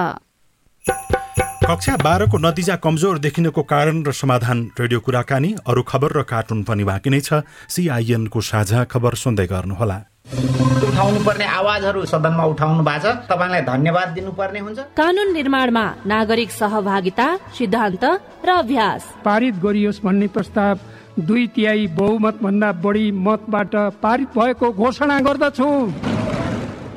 कक्षा 1.64 1.96
बाह्रको 1.96 2.38
नतिजा 2.38 2.76
कमजोर 2.76 3.18
देखिनुको 3.18 3.62
कारण 3.64 4.02
र 4.04 4.12
समाधान 4.12 4.58
रेडियो 4.80 5.00
कुराकानी 5.00 5.50
अरू 5.64 5.82
खबर 5.82 6.12
र 6.12 6.22
कार्टुन 6.22 6.62
पनि 6.68 6.84
बाँकी 6.84 7.10
नै 7.10 7.20
छ। 7.20 7.40
सिआइएनको 7.72 8.40
साझा 8.40 8.84
खबर 8.84 9.14
सुन्दै 9.16 9.46
गर्नुहोला। 9.48 9.98
उठाउनु 10.84 11.20
पर्ने 11.24 11.44
आवाजहरू 11.44 12.04
सदनमा 12.04 12.44
उठाउनु 12.52 12.82
भएको 12.84 13.00
छ 13.00 13.28
तपाईँलाई 13.32 13.62
धन्यवाद 13.64 14.08
दिनुपर्ने 14.12 14.60
हुन्छ। 14.60 14.78
कानून 14.92 15.32
निर्माणमा 15.32 15.84
नागरिक 16.04 16.50
सहभागिता 16.52 17.26
सिद्धान्त 17.56 18.04
र 18.44 18.48
अभ्यास। 18.60 19.02
पारित 19.24 19.54
गरियोस् 19.64 20.04
भन्ने 20.04 20.28
प्रस्ताव 20.36 20.78
दुई 21.24 21.46
तिहाई 21.56 21.86
बहुमत 21.96 22.42
भन्दा 22.44 22.72
बढी 22.84 23.10
मतबाट 23.10 23.74
पारित 24.04 24.28
भएको 24.36 24.72
घोषणा 24.72 25.18
गर्दछु। 25.20 25.68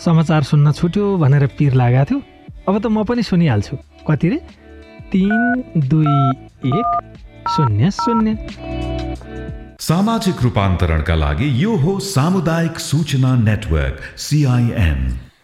समाचार 0.00 0.42
सुन्न 0.42 0.72
छुट्यो 0.72 1.16
भनेर 1.16 1.46
पिर 1.58 1.74
लागेको 1.74 2.04
थियो। 2.08 2.18
अब 2.68 2.74
त 2.78 2.86
म 2.86 3.04
पनि 3.04 3.22
सुनिहाल्छु। 3.22 3.76
कति 4.08 4.28
रे? 4.28 4.38
तिन 5.12 5.82
दुई 5.90 6.16
एक 6.72 6.88
शून्य 7.50 7.90
शून्य। 7.90 8.36
सामाजिक 9.80 10.42
रूपान्तरणका 10.42 11.14
लागि 11.14 11.48
यो 11.62 11.76
हो 11.76 11.98
सामुदायिक 11.98 12.78
सूचना 12.80 13.34
नेटवर्क 13.36 13.96
सिआइएन 14.16 15.00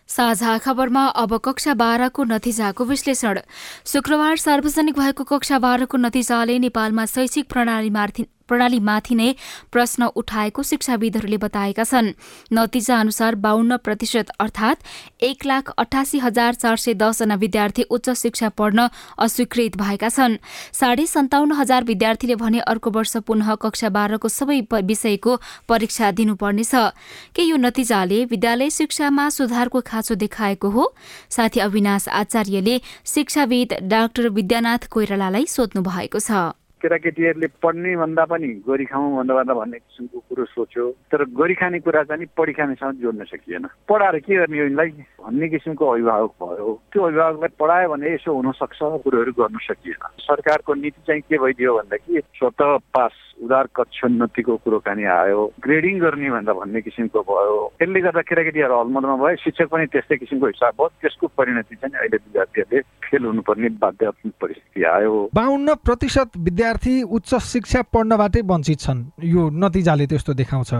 साझा 0.09 0.57
खबरमा 0.65 1.05
अब 1.21 1.37
कक्षा 1.45 1.75
बाह्रको 1.75 2.25
नतिजाको 2.25 2.85
विश्लेषण। 2.85 3.39
शुक्रबार 3.87 4.37
सार्वजनिक 4.37 4.99
भएको 4.99 5.25
कक्षा 5.25 5.59
बाह्रको 5.59 5.97
नतिजाले 5.99 6.59
नेपालमा 6.59 7.05
शैक्षिक 7.07 7.49
प्रणालीमाथि 7.53 8.25
प्रणालीमाथि 8.49 9.15
नै 9.15 9.33
प्रश्न 9.73 10.11
उठाएको 10.17 10.63
शिक्षाविदहरूले 10.63 11.37
बताएका 11.37 11.85
छन्। 11.85 12.13
नतिजा 12.53 13.01
अनुसार 13.01 13.35
बाहन्न 13.37 13.77
प्रतिशत 13.77 14.31
अर्थात 14.41 14.77
एक 15.23 15.47
लाख 15.47 15.71
अठासी 15.79 16.19
हजार 16.19 16.55
चार 16.55 16.77
सय 16.77 16.95
दसजना 16.95 17.35
विद्यार्थी 17.37 17.83
उच्च 17.91 18.11
शिक्षा 18.17 18.49
पढ्न 18.49 18.89
अस्वीकृत 19.19 19.77
भएका 19.77 20.09
छन्। 20.09 20.37
साढे 20.73 21.07
सन्ताउन्न 21.07 21.53
हजार 21.53 21.85
विद्यार्थीले 21.85 22.35
भने 22.37 22.61
अर्को 22.67 22.91
वर्ष 22.91 23.17
पुनः 23.27 23.55
कक्षा 23.55 23.89
बाह्रको 23.89 24.29
सबै 24.29 24.61
विषयको 24.73 25.37
परीक्षा 25.69 26.11
दिनुपर्नेछ। 26.11 26.75
के 27.35 27.43
यो 27.43 27.57
नतिजाले 27.57 28.25
विद्यालय 28.25 28.71
शिक्षामा 28.71 29.29
सुधारको 29.31 29.81
खाँचो 29.81 30.15
देखाएको 30.15 30.69
हो? 30.71 30.85
साथी 31.31 31.61
अविनाश 31.61 32.09
आचार्यले 32.09 32.81
शिक्षाविद 33.07 33.73
डाक्टर 33.83 34.29
विद्यानाथ 34.29 34.89
कोइरालालाई 34.91 35.47
सोध्नु 35.47 35.83
भएको 35.83 36.19
छ। 36.21 36.57
केटाकेटीहरूले 36.87 37.47
पढ्ने 37.63 37.97
भन्दा 37.97 38.25
पनि 38.31 38.47
गरी 38.63 38.85
खाउँ 38.87 39.17
भन्दा 39.19 39.35
भन्दा 39.35 39.55
भन्ने 39.55 39.79
किसिमको 39.79 40.19
कुरो 40.29 40.45
सोच्यो। 40.55 40.85
तर 41.11 41.25
गरी 41.35 41.55
खाने 41.55 41.79
कुरा 41.83 42.03
चाहिँ 42.03 42.27
पढी 42.39 42.53
खानेसँग 42.53 43.03
जोड्न 43.03 43.25
सकिएन। 43.27 43.67
पढाएर 43.91 44.19
के 44.23 44.35
गर्ने 44.37 44.59
यिनलाई? 44.59 44.91
भन्ने 45.19 45.49
किसिमको 45.49 45.85
अभिभावक 45.87 46.33
भयो। 46.43 46.81
त्यो 46.93 47.03
अभिभावकलाई 47.03 47.51
पढायो 47.59 47.89
भने 47.91 48.15
यसो 48.15 48.31
हुनसक्छ 48.33 48.79
कुरोहरू 49.03 49.33
गर्नु 49.35 49.59
सकिएन। 49.59 50.03
सरकारको 50.23 50.75
नीति 50.75 51.01
चाहिँ 51.07 51.23
के 51.27 51.39
भइदियो 51.39 51.77
भन्दाखेरि 51.77 52.23
स्वत 52.39 52.63
पास 52.95 53.26
उदार 53.43 53.67
कक्षोन्नतिको 53.77 54.57
कुरोकानी 54.65 55.05
आयो 55.05 55.41
ग्रेडिङ 55.65 55.99
गर्ने 56.01 56.31
भन्दा 56.31 56.53
भन्ने 56.53 56.81
किसिमको 56.81 57.21
भयो। 57.21 57.57
त्यसले 57.79 58.01
गर्दा 58.01 58.23
केटाकेटीहरू 58.29 58.75
हलमदमा 58.81 59.17
भयो 59.17 59.37
शिक्षक 59.45 59.69
पनि 59.69 59.87
त्यस्तै 59.93 60.17
किसिमको 60.17 60.47
हिसाब 60.47 60.73
भयो 60.79 60.89
त्यसको 61.01 61.27
परिणति 61.37 61.75
चाहिँ 61.77 61.97
अहिले 62.01 62.17
विद्यार्थीहरूले 62.17 62.81
फेल 63.07 63.25
हुनुपर्ने 63.25 63.69
बाध्यात्मक 63.77 64.33
परिस्थिति 64.41 64.85
आयो। 64.97 65.15
बाहन्न 65.35 65.75
प्रतिशत 65.85 66.31
विद्यार्थी 66.39 66.95
उच्च 67.03 67.35
शिक्षा 67.53 67.83
पढ्नबाटै 67.93 68.41
वञ्चित 68.41 68.79
छन्। 68.81 69.05
यो 69.25 69.43
नतिजाले 69.53 70.07
त्यस्तो 70.07 70.33
देखाउँछ। 70.35 70.73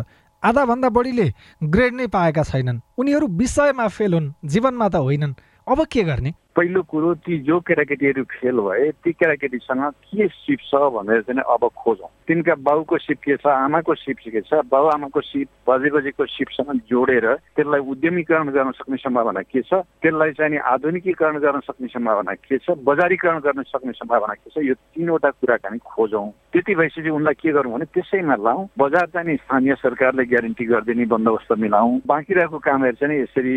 आधाभन्दा 0.43 0.89
बढीले 0.89 1.29
ग्रेड 1.63 1.95
नै 1.95 2.07
पाएका 2.07 2.43
छैनन्। 2.43 2.81
उनीहरू 2.99 3.27
विषयमा 3.27 3.87
फेल 3.89 4.13
हुन् 4.15 4.33
जीवनमा 4.45 4.89
त 4.89 4.97
होइनन्। 4.97 5.39
अब 5.67 5.85
के 5.93 6.03
गर्ने? 6.05 6.31
पहिलो 6.57 6.83
कुरो 6.89 7.13
ती 7.21 7.39
जो 7.45 7.59
केटाकेटीहरू 7.61 8.23
फेल 8.33 8.61
भए 8.65 8.91
ती 9.05 9.13
केटाकेटीसँग 9.13 9.83
के 10.09 10.27
सिप 10.29 10.61
छ 10.65 10.81
भनेर 10.95 11.21
चाहिँ 11.29 11.43
अब 11.53 11.69
खोजौँ। 11.77 12.09
तिनका 12.29 12.55
बाउको 12.65 12.99
सिप 12.99 13.19
के 13.25 13.37
छ 13.37 13.47
आमाको 13.47 13.95
सिप 13.95 14.17
के 14.25 14.41
छ 14.41 14.65
बाउ 14.65 14.87
आमाको 14.89 15.21
सिप 15.21 15.49
बजे 15.69 15.91
बजेको 15.93 16.27
सिपसँग 16.27 16.81
जोडेर 16.89 17.27
त्यसलाई 17.57 17.81
उद्यमीकरण 17.93 18.49
गर्न 18.57 18.71
सक्ने 18.73 18.97
सम्भावना 19.05 19.43
के 19.53 19.63
छ 19.69 19.85
त्यसलाई 20.01 20.33
चाहिँ 20.41 20.59
आधुनिकीकरण 20.73 21.39
गर्न 21.45 21.61
सक्ने 21.69 21.89
सम्भावना 21.93 22.35
के 22.41 22.59
छ 22.59 22.79
बजारीकरण 22.89 23.39
गर्न 23.45 23.63
सक्ने 23.69 23.93
सम्भावना 24.01 24.35
के 24.41 24.51
छ 24.51 24.65
यो 24.65 24.75
तिनवटा 24.75 25.31
कुराकानी 25.37 25.79
खोजौँ। 25.85 26.31
त्यति 26.57 26.75
भएपछि 26.75 27.11
उनलाई 27.11 27.35
के 27.37 27.53
गरौँ 27.53 27.73
भने 27.73 27.85
त्यसैमा 27.93 28.37
लाउँ 28.41 28.69
बजार 28.81 29.07
चाहिँ 29.13 29.37
स्थानीय 29.45 29.75
सरकारले 29.85 30.25
ग्यारेन्टी 30.33 30.65
गरिदिने 30.73 31.05
बन्दोबस्त 31.13 31.53
मिलाउँ 31.61 32.01
बाँकी 32.07 32.35
रहेको 32.41 32.59
कामहरू 32.65 32.97
चाहिँ 32.97 33.21
यसरी 33.23 33.55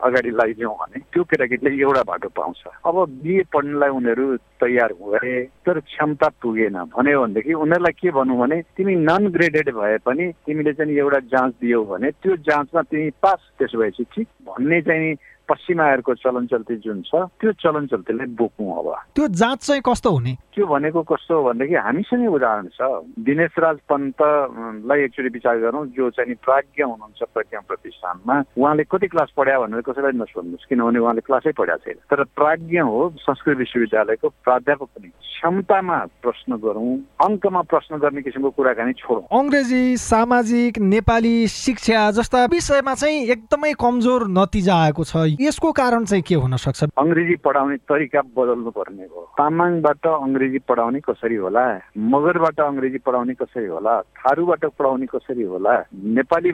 अगाडि 0.00 0.30
लगाइदिउँ 0.40 0.74
भने 0.80 1.04
त्यो 1.12 1.24
केटाकेटीले 1.28 1.76
एउटा 1.84 2.02
बाटो 2.08 2.28
पाउँछ। 2.36 2.62
अब 2.86 2.96
बिए 3.22 3.42
पढ्नलाई 3.52 3.90
उनीहरू 3.90 4.36
तयार 4.36 4.92
भए 4.92 5.42
तर 5.66 5.80
क्षमता 5.80 6.28
पुगेन। 6.42 6.76
भन्यो 6.96 7.20
भनेदेखि 7.22 7.52
उनीहरूलाई 7.54 7.92
के 7.92 8.10
भनौँ 8.10 8.38
भने 8.38 8.62
तिमी 8.76 8.94
नन 8.96 9.28
ग्रेडेड 9.28 9.70
भए 9.74 9.96
पनि 9.98 10.32
तिमीले 10.46 10.72
चाहिँ 10.72 10.96
एउटा 10.96 11.18
जाँच 11.18 11.54
दियौ 11.60 11.84
भने 11.84 12.10
त्यो 12.10 12.36
जाँचमा 12.36 12.82
तिमी 12.82 13.10
पास 13.22 13.40
त्यसो 13.58 13.78
भएपछि 13.78 14.04
ठिक 14.04 14.28
भन्ने 14.46 14.80
चाहिँ 14.82 15.14
पश्चिमाहरूको 15.50 16.14
चलन 16.22 16.46
चल्ती 16.46 16.76
जुन 16.86 17.02
छ 17.02 17.26
त्यो 17.40 17.52
चलन 17.58 17.86
चल्तीलाई 17.90 18.26
बोकौँ 18.38 18.70
अब। 18.78 18.88
त्यो 19.14 19.28
जाँच 19.28 19.58
चाहिँ 19.66 19.82
कस्तो 19.82 20.10
हुने? 20.10 20.32
त्यो 20.54 20.66
भनेको 20.66 21.02
कस्तो 21.02 21.34
हो 21.34 21.42
भनेदेखि 21.48 21.74
हामीसँगै 21.74 22.26
उदाहरण 22.26 22.66
छ। 22.70 22.80
दिनेश 23.26 23.54
राज 23.58 23.78
पन्तलाई 23.90 25.00
एकचोटि 25.04 25.28
विचार 25.36 25.58
गरौँ 25.58 25.86
जो 25.96 26.10
चाहिँ 26.16 26.34
प्राज्ञ 26.44 26.82
हुनुहुन्छ 26.82 27.20
प्रज्ञा 27.34 27.60
प्रतिष्ठानमा 27.68 28.36
उहाँले 28.56 28.84
कति 28.90 29.06
क्लास 29.12 29.30
पढ्या 29.36 29.58
भनेर 29.60 29.80
कसैलाई 29.88 30.14
नसोध्नुहोस् 30.20 30.68
किनभने 30.70 30.98
उहाँले 30.98 31.20
क्लासै 31.26 31.52
पढ्या 31.58 31.76
छैन। 31.82 31.98
तर 32.10 32.24
प्राज्ञ 32.38 32.78
हो 32.78 33.12
संस्कृत 33.18 33.56
विश्वविद्यालयको 33.58 34.28
प्राध्यापक 34.44 34.88
पनि। 34.96 35.08
क्षमतामा 35.40 35.98
प्रश्न 36.22 36.56
गरौँ 36.60 36.92
अङ्कमा 37.26 37.60
प्रश्न 37.70 37.96
गर्ने 37.98 38.22
किसिमको 38.22 38.50
कुराकानी 38.50 38.92
छोडौँ। 38.92 39.24
अङ्ग्रेजी 39.32 39.96
सामाजिक 39.96 40.78
नेपाली 40.78 41.36
शिक्षा 41.48 42.10
जस्ता 42.12 42.44
विषयमा 42.52 42.94
चाहिँ 42.94 43.24
एकदमै 43.34 43.72
कमजोर 43.80 44.26
नतिजा 44.28 44.74
आएको 44.84 45.04
छ। 45.04 45.39
यसको 45.40 45.72
कारण 45.72 46.04
चाहिँ 46.04 46.22
के 46.22 46.34
हुन 46.34 46.56
सक्छ? 46.56 46.84
अङ्ग्रेजी 47.00 47.36
पढाउने 47.36 47.76
तरिका 47.88 48.20
बदल्नु 48.36 48.70
पर्ने 48.70 49.04
हो। 49.08 49.20
तामाङबाट 49.40 50.06
अङ्ग्रेजी 50.06 50.58
पढाउने 50.68 51.00
कसरी 51.00 51.34
होला? 51.34 51.80
मगरबाट 51.96 52.60
अङ्ग्रेजी 52.60 52.98
पढाउने 52.98 53.34
कसरी 53.34 53.66
होला? 53.66 54.00
थारूबाट 54.20 54.64
पढाउने 54.76 55.06
कसरी 55.06 55.42
होला? 55.42 55.74
नेपाली 55.96 56.52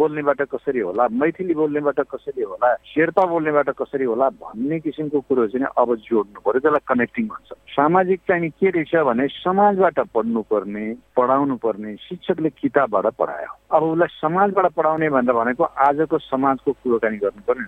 बोल्नेबाट 0.00 0.40
कसरी 0.48 0.80
होला? 0.80 1.08
मैथिली 1.12 1.54
बोल्नेबाट 1.54 2.00
कसरी 2.00 2.42
होला? 2.42 2.74
शेर्पा 2.94 3.24
बोल्नेबाट 3.26 3.68
कसरी 3.70 4.04
होला? 4.04 4.28
भन्ने 4.40 4.80
किसिमको 4.80 5.20
कुरो 5.20 5.46
चाहिँ 5.52 5.66
अब 5.76 5.94
जोड्नु 6.08 6.40
पर्यो 6.40 6.60
त्यसलाई 6.60 6.86
कनेक्टिङ 6.88 7.26
भन्छ। 7.28 7.52
सामाजिक 7.76 8.20
चाहिँ 8.28 8.48
के 8.48 8.70
रहेछ 8.70 8.94
भने 8.96 9.28
समाजबाट 9.28 10.00
पढ्नु 10.14 10.42
पर्ने 10.48 10.84
पढाउनु 11.16 11.56
पर्ने 11.56 11.96
शिक्षकले 12.08 12.50
किताबबाट 12.50 13.06
पढायो। 13.20 13.52
अब 13.76 13.82
उसलाई 13.82 14.08
समाजबाट 14.20 14.72
पढाउने 14.72 15.08
भन्दा 15.10 15.32
भनेको 15.32 15.64
आजको 15.64 16.18
समाजको 16.18 16.72
कुरोकानी 16.72 17.16
गर्नु 17.16 17.42
पर्ने 17.48 17.64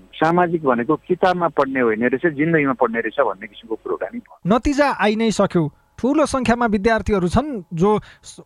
भनेको 0.63 0.95
किताबमा 1.09 1.49
पढ्ने 1.49 1.81
होइन 1.81 2.05
रहेछ 2.07 2.27
जिन्दगीमा 2.35 2.73
पढ्ने 2.79 3.01
रहेछ 3.01 3.21
भन्ने 3.21 3.47
किसिमको 3.47 3.75
कुरोकानी 3.75 4.21
नतिजा 4.47 4.89
आइ 5.01 5.17
नै 5.17 5.31
सक्यो। 5.31 5.63
ठुलो 5.95 6.27
सङ्ख्यामा 6.27 6.67
विद्यार्थीहरू 6.67 7.29
छन् 7.29 7.51
जो 7.73 7.91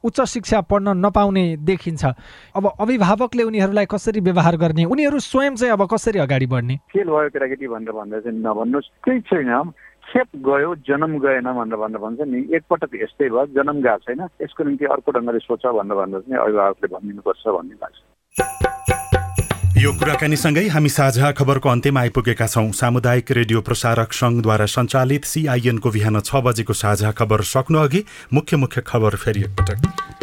उच्च 0.05 0.21
शिक्षा 0.21 0.61
पढ्न 0.69 0.89
नपाउने 1.01 1.45
देखिन्छ। 1.65 2.05
अब 2.57 2.65
अभिभावकले 2.81 3.43
उनीहरूलाई 3.43 3.87
कसरी 3.89 4.21
व्यवहार 4.21 4.57
गर्ने? 4.57 4.85
उनीहरू 4.85 5.19
स्वयं 5.19 5.55
चाहिँ 5.57 5.73
अब 5.73 5.87
कसरी 5.89 6.19
अगाडि 6.21 6.47
बढ्ने? 6.47 6.77
फेल 6.93 7.09
भयो 7.09 7.29
केटाकेटी 7.33 7.67
भनेर 7.67 7.93
भन्दा 7.93 8.21
चाहिँ 8.21 8.39
नभन्नुहोस्। 8.39 8.89
केही 9.05 9.21
छैन। 9.21 9.73
खेप 10.09 10.29
गयो 10.41 10.75
जन्म 10.89 11.19
गएन 11.21 11.49
भनेर 11.53 11.77
भनेर 11.77 12.01
भन्छ 12.01 12.21
नि 12.29 12.39
एकपटक 12.57 12.93
यस्तै 13.03 13.29
भयो 13.29 13.47
जन्म 13.57 13.81
गएको 13.81 13.99
छैन 14.09 14.21
यसको 14.45 14.65
निम्ति 14.65 14.85
अर्को 14.85 15.13
ढङ्गले 15.13 15.39
सोच 15.45 15.67
भनेर 15.67 15.97
भन्दा 16.01 16.19
चाहिँ 16.21 16.41
अभिभावकले 16.45 16.89
भनिदिनुपर्छ 16.95 17.45
भन्ने 17.49 17.75
लाग्छ। 17.81 18.78
यो 19.79 19.93
कुराकानीसँगै 19.95 20.67
हामी 20.69 20.91
साझा 20.91 21.31
खबरको 21.39 21.69
अन्त्यमा 21.71 22.01
आइपुगेका 22.01 22.47
छौँ। 22.47 22.75
सामुदायिक 22.75 23.31
रेडियो 23.31 23.61
प्रसारक 23.63 24.11
सङ्घद्वारा 24.13 24.67
सञ्चालित 24.67 25.25
सिआइएनको 25.25 25.91
बिहान 25.95 26.19
छ 26.21 26.43
बजेको 26.43 26.75
साझा 26.75 27.11
खबर 27.15 27.47
सक्नु 27.47 27.79
अघि 27.79 28.03
मुख्य 28.35 28.57
मुख्य 28.59 28.83
खबर 28.83 29.17
फेरि 29.17 29.41
एकपटक। 29.47 29.79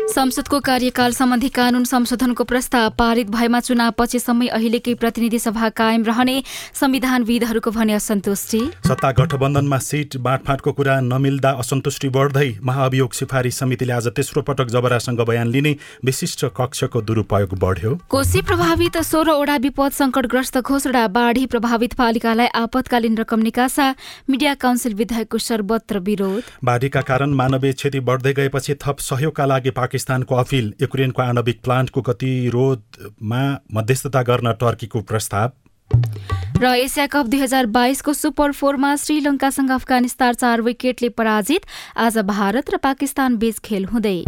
संसदको 0.05 0.59
कार्यकाल 0.59 1.11
सम्बन्धी 1.11 1.49
कानून 1.49 1.83
संशोधनको 1.83 2.43
प्रस्ताव 2.43 2.89
पारित 2.99 3.29
भएमा 3.31 3.59
चुनाव 3.59 3.91
पछिसम्मै 3.97 4.47
अहिलेकै 4.47 4.93
प्रतिनिधि 4.95 5.39
सभा 5.39 5.69
कायम 5.71 6.03
रहने 6.03 6.35
संविधानविदहरूको 6.75 7.71
भने 7.71 7.93
असन्तुष्टि। 7.93 8.59
सत्ता 8.85 9.11
गठबन्धनमा 9.11 9.77
सिट 9.79 10.17
बाँडफाँटको 10.19 10.71
कुरा 10.71 10.99
नमिल्दा 11.01 11.51
असन्तुष्टि 11.57 12.09
बढ्दै 12.09 12.49
महाअभियोग 12.61 13.13
सिफारिस 13.13 13.59
समितिले 13.59 13.93
आज 13.93 14.07
तेस्रो 14.15 14.41
पटक 14.43 14.67
जबरासँग 14.69 15.21
बयान 15.27 15.47
लिने 15.47 15.75
विशिष्ट 16.05 16.45
कक्षको 16.53 17.01
दुरूपयोग 17.01 17.57
बढ्यो। 17.59 17.97
कोशी 18.07 18.41
प्रभावित 18.43 18.97
सोह्रवटा 19.03 19.44
विपद 19.45 19.91
संकटग्रस्त 19.91 20.57
घोषणा 20.57 21.07
बाढी 21.07 21.45
प्रभावित 21.45 21.93
पालिकालाई 21.93 22.47
आपतकालीन 22.55 23.17
रकम 23.17 23.39
निकासा 23.39 23.89
मिडिया 24.29 24.53
काउन्सिल 24.53 24.93
विधायकको 24.93 25.37
सर्वत्र 25.37 25.99
विरोध। 25.99 26.43
बाढीका 26.63 27.01
कारण 27.01 27.33
मानवीय 27.33 27.73
क्षति 27.73 27.99
बढ्दै 27.99 28.33
गएपछि 28.33 28.75
थप 28.75 28.99
सहयोगका 28.99 29.45
लागि 29.45 29.69
पाकिस्तानको 29.71 30.35
अपिल 30.35 30.73
युक्रेनको 30.81 31.21
आणविक 31.21 31.61
प्लान्टको 31.63 32.01
गतिरोधमा 32.01 33.43
मध्यस्थता 33.73 34.21
गर्न 34.21 34.51
टर्कीको 34.53 35.01
प्रस्ताव। 35.01 35.51
र 36.55 36.65
एसिया 36.65 37.05
कप 37.07 37.25
दुई 37.25 37.39
हजार 37.39 37.65
बाइसको 37.65 38.13
सुपर 38.13 38.51
फोरमा 38.51 38.95
श्रीलङ्कासँग 38.95 39.71
अफगानिस्तान 39.71 40.33
चार 40.33 40.61
विकेटले 40.61 41.09
पराजित। 41.09 41.65
आज 41.97 42.17
भारत 42.17 42.69
र 42.69 42.77
पाकिस्तान 42.77 43.35
बीच 43.37 43.59
खेल 43.59 43.85
हुँदै। 43.85 44.23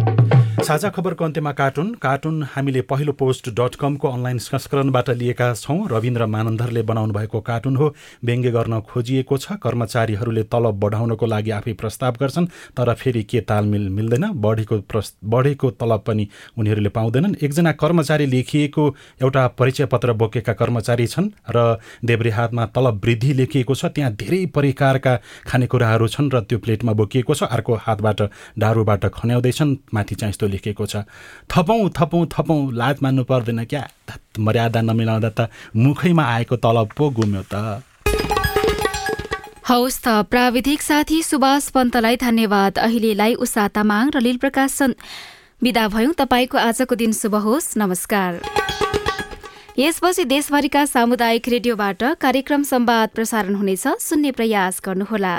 साझा 0.58 0.88
खबरको 0.90 1.24
अन्त्यमा 1.24 1.50
कार्टुन। 1.52 1.92
कार्टुन 2.02 2.42
हामीले 2.52 2.80
पहिलो 2.82 3.12
पोस्ट 3.12 3.48
डट 3.50 3.74
कमको 3.80 4.08
अनलाइन 4.08 4.38
संस्करणबाट 4.38 5.10
लिएका 5.10 5.52
छौँ। 5.54 5.88
रविन्द्र 5.88 6.26
मानन्दरले 6.26 6.82
बनाउनु 6.82 7.12
भएको 7.14 7.40
कार्टुन 7.40 7.76
हो। 7.76 7.94
व्यङ्ग्य 8.24 8.50
गर्न 8.50 8.80
खोजिएको 8.90 9.38
छ। 9.38 9.52
कर्मचारीहरूले 9.62 10.42
तलब 10.50 10.74
बढाउनको 10.80 11.26
लागि 11.26 11.50
आफै 11.50 11.72
प्रस्ताव 11.72 12.16
गर्छन् 12.20 12.46
तर 12.74 12.92
फेरि 12.94 13.22
के 13.22 13.40
तालमेल 13.40 13.88
मिल्दैन? 13.88 14.24
बढेको 14.34 14.80
प्रस् 14.90 15.12
बढेको 15.24 15.70
तलब 15.78 16.02
पनि 16.06 16.28
उनीहरूले 16.58 16.88
पाउँदैनन्। 16.90 17.36
एकजना 17.38 17.72
कर्मचारी 17.78 18.26
लेखिएको 18.26 18.84
एउटा 19.22 19.46
परिचय 19.54 19.86
पत्र 19.86 20.12
बोकेका 20.12 20.52
कर्मचारी 20.52 21.06
छन् 21.06 21.30
र 21.54 21.78
देब्रे 22.04 22.30
हातमा 22.30 22.66
तलब 22.74 23.00
वृद्धि 23.04 23.32
लेखिएको 23.32 23.74
छ। 23.74 23.94
त्यहाँ 23.94 24.12
धेरै 24.12 24.44
परिकारका 24.50 25.16
खानेकुराहरू 25.46 26.08
छन् 26.08 26.30
र 26.34 26.40
त्यो 26.42 26.58
प्लेटमा 26.58 26.92
बोकिएको 26.92 27.34
छ। 27.34 27.42
अर्को 27.46 27.74
हातबाट 27.78 28.20
डारूबाट 28.58 29.06
खन्याउँदैछन्। 29.14 29.76
माथि 29.94 30.14
चाहिँ 30.14 30.30
यस्तो 30.30 30.46
लेखेको 30.48 30.86
छ। 30.86 31.04
थपौँ 31.48 31.90
थपौँ 31.92 32.26
थपौँ 32.26 32.60
लाज 32.72 32.96
मान्नु 33.02 33.24
पर्दैन 33.24 33.64
क्या? 33.64 33.84
मर्यादा 34.38 34.80
नमिलाउँदा 34.80 35.30
त 35.30 35.40
मुखैमा 35.76 36.24
आएको 36.24 36.56
तलब 36.56 36.88
पो 36.96 37.10
गुम्यो 37.10 37.42
त। 37.52 37.82
हौस् 39.68 40.00
त 40.00 40.08
प्राविधिक 40.32 40.80
साथी 40.82 41.22
सुभाष 41.22 41.68
पन्तलाई 41.70 42.16
धन्यवाद। 42.16 42.78
अहिलेलाई 42.78 43.34
उषा 43.36 43.68
तामाङ 43.68 44.16
र 44.16 44.20
लील 44.20 44.36
प्रकाश 44.40 44.82
विदा 45.60 45.84
भयौँ 45.88 46.14
तपाईँको 46.14 46.56
आजको 46.58 46.94
दिन 46.94 47.12
शुभ 47.12 47.34
होस्। 47.36 47.76
नमस्कार। 47.76 48.40
यसपछि 49.78 50.24
देशभरिका 50.24 50.84
सामुदायिक 50.86 51.48
रेडियोबाट 51.48 52.02
कार्यक्रम 52.18 52.62
संवाद 52.62 53.08
प्रसारण 53.14 53.54
हुनेछ। 53.54 53.86
सुन्ने 54.00 54.30
प्रयास 54.32 54.80
गर्नुहोला। 54.86 55.34